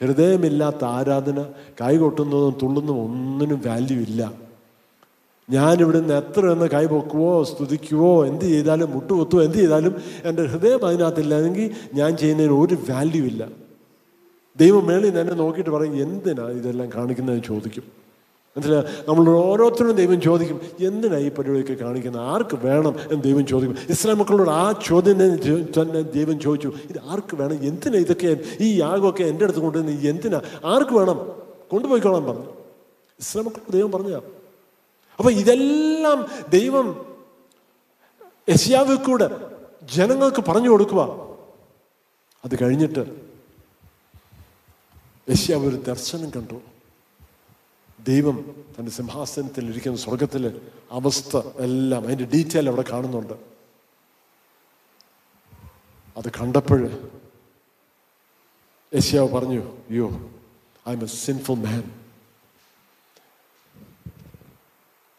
[0.00, 1.42] ഹൃദയമില്ലാത്ത ആരാധന
[1.80, 4.32] കൈകൊട്ടുന്നതും തുള്ളുന്നതും ഒന്നിനും വാല്യൂ ഇല്ല.
[5.50, 9.94] ഞാൻ നിന്ന് എത്ര എന്ന് കൈ പൊക്കുവോ സ്തുതിക്കുവോ എന്ത് ചെയ്താലും മുട്ടുകൊത്തുവോ എന്ത് ചെയ്താലും
[10.24, 13.48] എന്റെ ഹൃദയം അതിനകത്തില്ലെങ്കിൽ ഞാൻ ചെയ്യുന്നതിന് ഒരു വാല്യൂ ഇല്ല.
[14.56, 18.07] ദൈവം മേളിൽ നിന്ന് എന്നെ നോക്കിയിട്ട് പറയും എന്തിനാണ് ഇതെല്ലാം കാണിക്കുന്നതെന്ന് ചോദിക്കും.
[18.58, 22.22] മനസ്സിലാ നമ്മൾ ഓരോരുത്തരും ദൈവം ചോദിക്കും എന്തിനാണ് ഈ പരിപാടിയൊക്കെ കാണിക്കുന്നത്?
[22.22, 22.94] ആർക്ക് വേണം?
[23.10, 23.76] എന്ന് ദൈവം ചോദിക്കും.
[23.88, 27.58] ഇസ്ലാം മക്കളോട് ആ ചോദ്യം തന്നെ ദൈവം ചോദിച്ചു ഇത് ആർക്ക് വേണം?
[27.64, 30.40] എന്തിനാ ഇതൊക്കെ ഈ യാഗമൊക്കെ എന്റെ അടുത്ത് കൊണ്ടുവന്ന് എന്തിനാ?
[30.64, 31.18] ആർക്ക് വേണം?
[31.70, 32.46] കൊണ്ടുപോയിക്കോളാൻ പറഞ്ഞു.
[33.20, 34.16] ഇസ്ലാം മക്കളോട് ദൈവം പറഞ്ഞു
[35.18, 37.14] അപ്പോൾ ഇതെല്ലാം ദൈവം
[38.48, 39.28] യശിയാവിൽ കൂടെ
[39.94, 41.02] ജനങ്ങൾക്ക് പറഞ്ഞു കൊടുക്കുക
[42.44, 43.02] അത് കഴിഞ്ഞിട്ട്
[45.30, 46.77] യശ്യാവ് ഒരു ദർശനം കണ്ടു.
[48.08, 48.36] ദൈവം
[48.74, 50.50] തന്റെ സിംഹാസനത്തിൽ ഇരിക്കുന്ന സ്വർഗത്തിലെ
[50.98, 51.36] അവസ്ഥ
[51.66, 53.36] എല്ലാം അതിന്റെ ഡീറ്റെയിൽ അവിടെ കാണുന്നുണ്ട്.
[56.18, 56.80] അത് കണ്ടപ്പോൾ
[58.92, 59.62] യശ്യാവ് പറഞ്ഞു
[59.98, 60.06] woe
[60.88, 61.82] I am a sinful man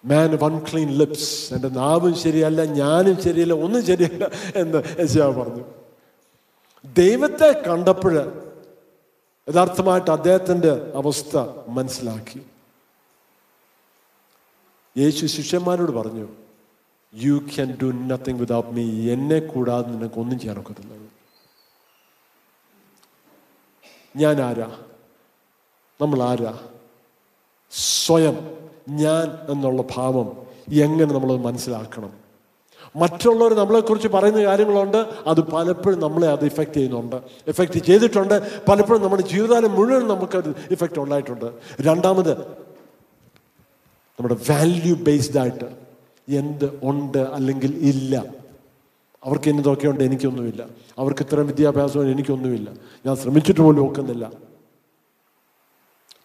[0.03, 0.29] man
[0.67, 4.23] unclean lips എന്റെ നാവും ശരിയല്ല ഞാനും ശരിയല്ല ഒന്നും ശരിയല്ല
[4.61, 5.65] എന്ന് യശ്യാവ് പറഞ്ഞു.
[7.01, 8.15] ദൈവത്തെ കണ്ടപ്പോൾ
[9.47, 10.71] യഥാർത്ഥമായിട്ട് അദ്ദേഹത്തിന്റെ
[11.01, 11.37] അവസ്ഥ
[11.77, 12.39] മനസ്സിലാക്കി.
[14.99, 16.27] യേശു ശിഷ്യന്മാരോട് പറഞ്ഞു
[17.15, 20.93] you can do nothing without me എന്നെ കൂടാതെ നിനക്ക് ഒന്നും ചെയ്യാൻ ഒക്കത്തില്ല.
[24.15, 24.71] ഞാൻ ആരാ?
[26.01, 26.59] നമ്മൾ ആരാ?
[27.71, 28.57] സ്വയം
[28.89, 30.27] ഞാൻ എന്നുള്ള ഭാവം
[30.73, 32.13] എങ്ങനെ നമ്മൾ മനസ്സിലാക്കണം?
[32.95, 34.97] മറ്റുള്ളവർ നമ്മളെക്കുറിച്ച് പറയുന്ന കാര്യങ്ങളുണ്ട്
[35.27, 37.15] അത് പലപ്പോഴും നമ്മളെ അത് ഇഫക്റ്റ് ചെയ്യുന്നുണ്ട്.
[37.47, 41.53] ഇഫക്റ്റ് ചെയ്തിട്ടുണ്ട് പലപ്പോഴും നമ്മുടെ ജീവിതകാലം മുഴുവൻ നമുക്കത് ഇഫക്റ്റ് ഉണ്ടായിട്ടുണ്ട്.
[41.81, 42.68] രണ്ടാമത്
[44.19, 45.77] നമ്മുടെ വാല്യൂ ബേസ്ഡ് ആയിട്ട്
[46.29, 48.25] എന്ത് ഉണ്ട് അല്ലെങ്കിൽ ഇല്ല.
[49.23, 50.69] അവർക്ക് എന്നതൊക്കെ ഉണ്ട് എനിക്കൊന്നുമില്ല.
[50.97, 52.73] അവർക്ക് ഇത്രയും വിദ്യാഭ്യാസവും എനിക്കൊന്നുമില്ല.
[53.05, 54.31] ഞാൻ ശ്രമിച്ചിട്ട് പോലും ഒക്കുന്നില്ല.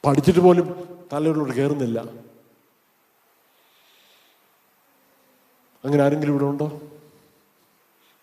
[0.04, 2.24] പഠിച്ചിട്ട് പോലും തലയിലോട്ട് കയറുന്നില്ല.
[5.84, 6.80] അങ്ങനെ ആരെങ്കിലും ഇവിടെ ഉണ്ടോ?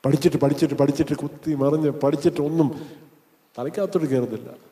[0.05, 2.81] പഠിച്ചിട്ട് പഠിച്ചിട്ട് പഠിച്ചിട്ട് കുത്തി മറിഞ്ഞ് പഠിച്ചിട്ട് ഒന്നും
[3.59, 4.70] തലയ്ക്കകത്തോട്ട് കയറുന്നില്ല.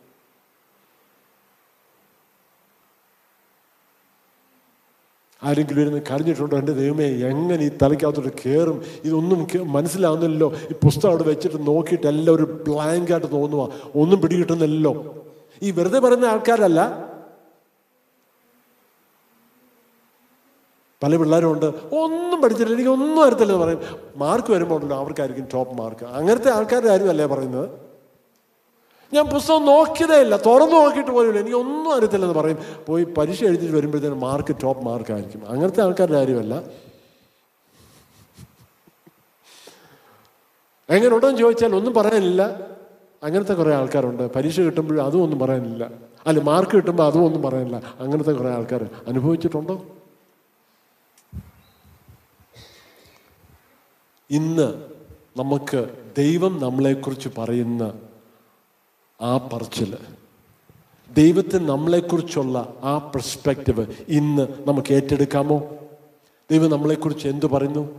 [5.44, 6.58] ആരെങ്കിലും ഇരുന്ന് കരഞ്ഞിട്ടുണ്ടോ?
[6.58, 8.84] എന്റെ ദൈവമേ എങ്ങനെ ഈ തലയ്ക്കകത്തോട്ട് കയറും?
[9.04, 10.54] ഇതൊന്നും മനസ്സിലാവുന്നില്ലല്ലോ.
[10.72, 15.26] ഈ പുസ്തകം അവിടെ വെച്ചിട്ട് നോക്കിയിട്ട് എല്ലാം ഒരു ബ്ലാങ്കായിട്ട് തോന്നുക ഒന്നും പിടികിട്ടുന്നില്ലല്ലോ.
[15.62, 17.10] ഈ വെറുതെ പറയുന്ന ആൾക്കാരല്ല.
[21.04, 22.76] പല പിള്ളേരും ഉണ്ട് ഒന്നും പഠിച്ചിട്ടില്ല.
[22.76, 23.82] എനിക്ക് ഒന്നും അറിയത്തില്ലെന്ന് പറയും.
[24.16, 27.89] മാർക്ക് വരുമ്പോഴല്ലോ അവർക്കായിരിക്കും ടോപ്പ് മാർക്ക് അങ്ങനത്തെ ആൾക്കാരുടെ കാര്യമല്ലേ പറയുന്നത്?
[29.14, 31.40] ഞാൻ പുസ്തകം നോക്കിയതേ ഇല്ല തുറന്നു നോക്കിയിട്ട് പോലും.
[31.40, 32.58] എനിക്ക് ഒന്നും അറിയത്തില്ലെന്ന് പറയും.
[32.88, 36.56] പോയി പരീക്ഷ എഴുതിയിട്ട് വരുമ്പോഴത്തേനും മാർക്ക് ടോപ്പ് മാർക്കായിരിക്കും അങ്ങനത്തെ ആൾക്കാരുടെ കാര്യമല്ല.
[40.90, 42.42] എങ്ങനെ ഉണ്ടെന്ന് ചോദിച്ചാൽ ഒന്നും പറയാനില്ല.
[43.24, 44.34] അങ്ങനത്തെ കുറേ ആൾക്കാരുണ്ട്.
[44.34, 45.90] പരീക്ഷ കിട്ടുമ്പോഴും അതും ഒന്നും പറയാനില്ല.
[46.28, 47.82] അല്ല മാർക്ക് കിട്ടുമ്പോൾ അതും ഒന്നും പറയാനില്ല.
[48.00, 49.86] അങ്ങനത്തെ കുറേ ആൾക്കാർ അനുഭവിച്ചിട്ടുണ്ടോ?
[54.30, 54.74] ഇന്ന്
[55.38, 57.94] നമുക്ക് ദൈവം നമ്മളെക്കുറിച്ച് പറയുന്ന
[59.22, 59.98] ആ പറച്ചിൽ
[61.12, 65.58] ദൈവത്തിന് നമ്മളെക്കുറിച്ചുള്ള ആ പെർസ്പെക്റ്റീവ് ഇന്ന് നമുക്ക് ഏറ്റെടുക്കാമോ?
[66.52, 67.90] ദൈവം നമ്മളെക്കുറിച്ച് എന്തു പറയുന്നു?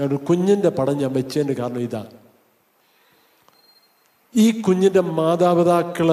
[0.00, 2.06] ഞാനൊരു കുഞ്ഞിന്റെ പടം ഞാൻ വെച്ചതിന്റെ കാരണം ഇതാ.
[4.36, 6.08] ഈ കുഞ്ഞിന്റെ മാതാപിതാക്കൾ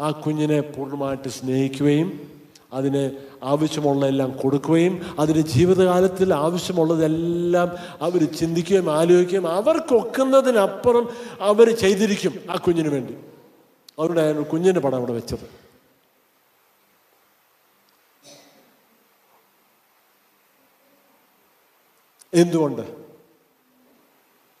[0.00, 2.30] ആ കുഞ്ഞിനെ പൂർണമായിട്ട് സ്നേഹിക്കുകയും
[2.72, 3.10] അതിന്
[3.42, 11.08] ആവശ്യമുള്ളതെല്ലാം കൊടുക്കുകയും അതിന് ജീവിതകാലത്തിൽ ആവശ്യമുള്ളതെല്ലാം അവർ ചിന്തിക്കുകയും ആലോചിക്കുകയും അവർക്കൊക്കുന്നതിനപ്പുറം
[11.40, 13.14] അവർ ചെയ്തിരിക്കും ആ കുഞ്ഞിന് വേണ്ടി.
[13.98, 15.68] അവരുടെ ഒരു കുഞ്ഞിന്റെ പടം അവിടെ വെച്ചത്.
[22.34, 23.08] എന്തുകൊണ്ട്?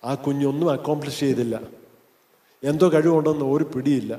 [0.04, 1.60] ആ കുഞ്ഞൊന്നും അക്കോംപ്ലിഷ് ചെയ്തില്ല.
[2.64, 4.18] എന്തോ കഴിവുണ്ടെന്ന് ഒരു പിടിയില്ല.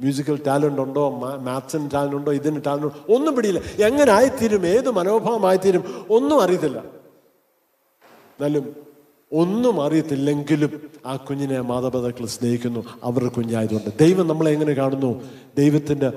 [0.00, 1.36] മ്യൂസിക്കൽ ടാലന്റ് ഉണ്ടോ?
[1.36, 2.32] മാത്സിന് ടാലന്റ് ഉണ്ടോ?
[2.32, 3.14] ഇതിന് ടാലന്റ് ഉണ്ടോ?
[3.14, 3.86] ഒന്നും പിടിയില്ല.
[3.86, 4.66] എങ്ങനെ ആയിത്തീരും?
[4.66, 6.06] ഏത് മനോഭാവമായിത്തീരും?
[6.10, 6.80] ഒന്നും അറിയത്തില്ല.
[6.80, 8.87] എന്നാലും
[9.32, 12.84] ഒന്നും അറിയത്തില്ലെങ്കിലും ആ കുഞ്ഞിനെ മാതാപിതാക്കൾ സ്നേഹിക്കുന്നു.
[13.02, 13.98] അവരുടെ കുഞ്ഞായതുകൊണ്ട്.
[13.98, 15.24] ദൈവം നമ്മളെ എങ്ങനെ കാണുന്നു?
[15.58, 16.12] ദൈവത്തിന്റെ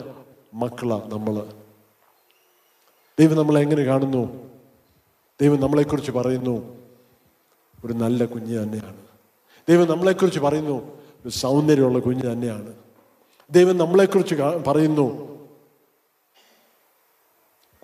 [0.54, 1.46] മക്കളാണ് നമ്മൾ.
[3.20, 4.52] ദൈവം നമ്മളെ എങ്ങനെ കാണുന്നു?
[5.42, 6.78] ദൈവം നമ്മളെക്കുറിച്ച് പറയുന്നു.
[7.86, 8.96] ഒരു നല്ല കുഞ്ഞ് തന്നെയാണ്.
[9.70, 10.98] ദൈവം നമ്മളെക്കുറിച്ച് പറയുന്നു.
[11.24, 12.74] ഒരു സൗന്ദര്യമുള്ള കുഞ്ഞ് തന്നെയാണ്.
[13.52, 14.36] ദൈവം നമ്മളെക്കുറിച്ച്
[14.68, 15.32] പറയുന്നു.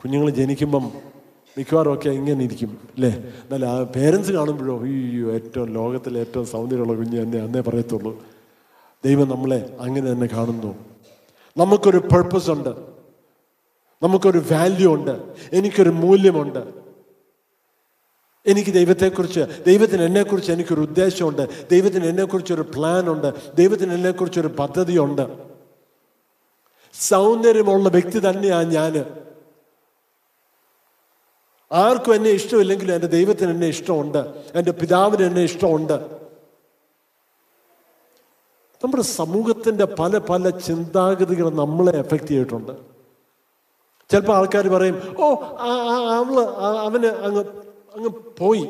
[0.03, 0.91] കുഞ്ഞുങ്ങൾ ജനിക്കുമ്പം
[1.57, 7.21] മിക്കവാറും ഒക്കെ ഇങ്ങനെ ഇരിക്കും അല്ലേ എന്നാൽ ആ പേരൻസ് കാണുമ്പോഴോ അയ്യോ ഏറ്റവും ലോകത്തിലെ ഏറ്റവും സൗന്ദര്യമുള്ള കുഞ്ഞ്
[7.21, 8.23] തന്നെ അന്നേ പറയത്തുള്ളൂ.
[9.05, 10.75] ദൈവം നമ്മളെ അങ്ങനെ തന്നെ കാണുന്നു.
[11.57, 12.69] നമുക്കൊരു പർപ്പസ് ഉണ്ട്.
[14.03, 15.33] നമുക്കൊരു വാല്യൂ ഉണ്ട്.
[15.53, 16.59] എനിക്കൊരു മൂല്യമുണ്ട്.
[18.47, 21.69] എനിക്ക് ദൈവത്തെക്കുറിച്ച് ദൈവത്തിന് എന്നെക്കുറിച്ച് എനിക്കൊരു ഉദ്ദേശമുണ്ട്.
[21.71, 25.27] ദൈവത്തിന് എന്നെക്കുറിച്ചൊരു പ്ലാൻ ഉണ്ട് ദൈവത്തിന് എന്നെക്കുറിച്ചൊരു പദ്ധതിയുണ്ട്.
[26.93, 29.05] സൗന്ദര്യമുള്ള വ്യക്തി തന്നെയാണ് ഞാൻ
[31.71, 34.33] ആർക്കും എന്നെ ഇഷ്ടമില്ലെങ്കിലും എന്റെ ദൈവത്തിന് എന്നെ ഇഷ്ടമുണ്ട്.
[34.55, 35.93] എന്റെ പിതാവിന് എന്നെ ഇഷ്ടമുണ്ട്.
[38.83, 42.71] നമ്മുടെ സമൂഹത്തിന്റെ പല പല ചിന്താഗതികൾ നമ്മളെ എഫക്റ്റ് ചെയ്തിട്ടുണ്ട്.
[44.11, 45.33] ചിലപ്പോൾ ആൾക്കാർ പറയും ഓ
[46.17, 46.39] അവൾ
[46.87, 47.43] അവന് അങ്ങ്
[47.95, 48.65] അങ്ങ് പോയി.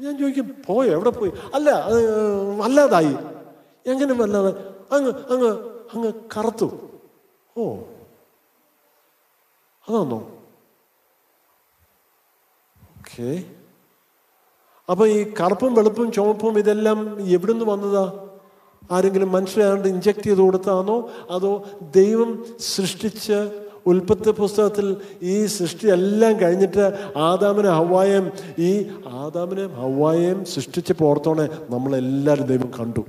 [0.00, 0.92] ഞാൻ ചോദിക്കും പോയോ?
[0.92, 1.32] എവിടെ പോയി?
[1.54, 1.70] അല്ല
[2.58, 3.14] വല്ലാതായി.
[3.86, 4.52] എങ്ങനെ വല്ലാതെ
[4.94, 5.50] അങ്ങ് അങ്ങ്
[5.94, 6.68] അങ്ങ് കറുത്തു.
[7.56, 7.76] ഓ
[9.88, 10.39] അതാണോ
[13.10, 13.44] ഓക്കെ.
[14.90, 18.26] അപ്പൊ ഈ കറുപ്പും വെളുപ്പും ചുവപ്പും ഇതെല്ലാം എവിടുന്ന് വന്നതാ?
[18.90, 21.64] ആരെങ്കിലും മനുഷ്യരാണ്ട് ഇഞ്ചക്ട് ചെയ്ത് കൊടുത്താണോ അതോ
[21.96, 31.48] ദൈവം സൃഷ്ടിച്ച് ഉൽപ്പത്തി പുസ്തകത്തിൽ ഈ സൃഷ്ടി എല്ലാം കഴിഞ്ഞിട്ട് ആദാമിനെ ഹവായം ഈ ആദാമിനെ ഹവായം സൃഷ്ടിച്ച് പോർത്തോണെ
[31.70, 33.04] നമ്മളെല്ലാവരും ദൈവം കണ്ടു.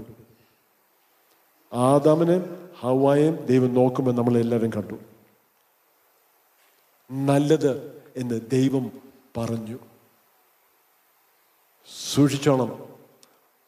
[1.74, 2.42] ആദാമിനെ
[2.80, 4.96] ഹവായം ദൈവം നോക്കുമ്പോൾ നമ്മളെല്ലാവരും കണ്ടു.
[7.12, 8.92] നല്ലത് എന്ന് ദൈവം
[9.38, 9.80] പറഞ്ഞു.
[11.88, 12.72] സൂക്ഷിച്ചോണം.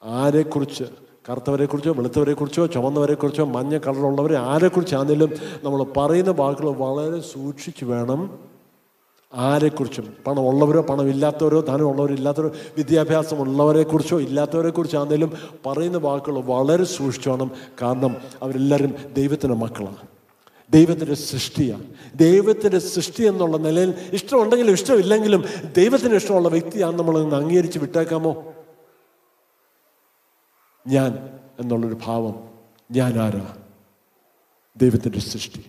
[0.03, 0.83] ആരെക്കുറിച്ച്
[1.29, 5.31] കറുത്തവരെക്കുറിച്ചോ വെളുത്തവരെക്കുറിച്ചോ ചുവന്നവരെക്കുറിച്ചോ മഞ്ഞ കളറുള്ളവരെ ആരെക്കുറിച്ചാണെങ്കിലും
[5.63, 8.39] നമ്മൾ പറയുന്ന വാക്കുകൾ വളരെ സൂക്ഷിച്ച് വേണം.
[9.33, 15.31] ആരെക്കുറിച്ചും പണമുള്ളവരോ പണമില്ലാത്തവരോ പണം ഇല്ലാത്തവരോ വിദ്യാഭ്യാസം ഉള്ളവരെക്കുറിച്ചോ ഇല്ലാത്തവരെക്കുറിച്ചാണെങ്കിലും
[15.65, 17.51] പറയുന്ന വാക്കുകൾ വളരെ സൂക്ഷിച്ചു വേണം.
[17.81, 20.22] കാരണം അവരെല്ലാവരും ദൈവത്തിന്റെ മക്കളാണ്.
[20.73, 21.83] ദൈവത്തിന്റെ സൃഷ്ടിയാണ്.
[22.15, 25.43] ദൈവത്തിന്റെ സൃഷ്ടി എന്നുള്ള നിലയിൽ ഇഷ്ടമുണ്ടെങ്കിലും ഇഷ്ടമില്ലെങ്കിലും
[25.77, 28.53] ദൈവത്തിന് ഇഷ്ടമുള്ള വ്യക്തിയാണ് നമ്മൾ ഇന്ന് അംഗീകരിച്ച് വിട്ടേക്കാമോ?
[30.87, 32.49] ഞാൻ എന്നുള്ളൊരു ഭാവം
[32.91, 33.57] ഞാൻ ആരാ?
[34.77, 35.65] ദൈവത്തിന്റെ സൃഷ്ടി.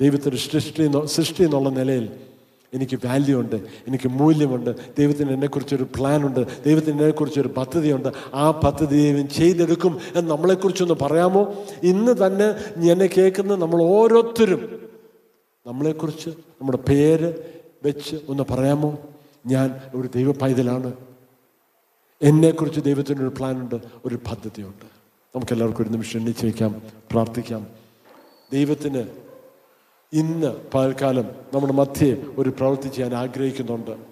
[0.00, 2.31] ദൈവത്തിന്റെ സൃഷ്ടി സൃഷ്ടി എന്നുള്ള നിലയിൽ
[2.74, 3.56] എനിക്ക് വാല്യൂ ഉണ്ട്
[3.88, 4.76] എനിക്ക് മൂല്യമുണ്ട്.
[4.98, 8.08] ദൈവത്തിന് എന്നെക്കുറിച്ചൊരു പ്ലാനുണ്ട് ദൈവത്തിന് എന്നെക്കുറിച്ചൊരു പദ്ധതിയുണ്ട്.
[8.34, 11.54] ആ പദ്ധതി ദൈവം ചെയ്തെടുക്കും എന്ന് നമ്മളെക്കുറിച്ചൊന്ന് പറയാമോ?
[11.82, 12.46] ഇന്ന് തന്നെ
[12.90, 14.90] എന്നെ കേൾക്കുന്ന നമ്മൾ ഓരോരുത്തരും
[15.66, 17.34] നമ്മളെക്കുറിച്ച് നമ്മുടെ പേര്
[17.84, 18.98] വെച്ച് ഒന്ന് പറയാമോ?
[19.46, 20.92] ഞാൻ ഒരു ദൈവ പൈതലാണ്
[22.22, 24.84] എന്നെക്കുറിച്ച് ദൈവത്തിനൊരു പ്ലാനുണ്ട് ഒരു പദ്ധതിയുണ്ട്.
[25.34, 27.66] നമുക്കെല്ലാവർക്കും ഒരു നിമിഷം എണ്ണിച്ച് വയ്ക്കാം പ്രാർത്ഥിക്കാം.
[28.52, 29.04] ദൈവത്തിന്
[30.12, 32.08] ഇന്ന് പകൽക്കാലം നമ്മുടെ മധ്യേ
[32.38, 34.11] ഒരു പ്രവൃത്തി ചെയ്യാൻ ആഗ്രഹിക്കുന്നുണ്ട്.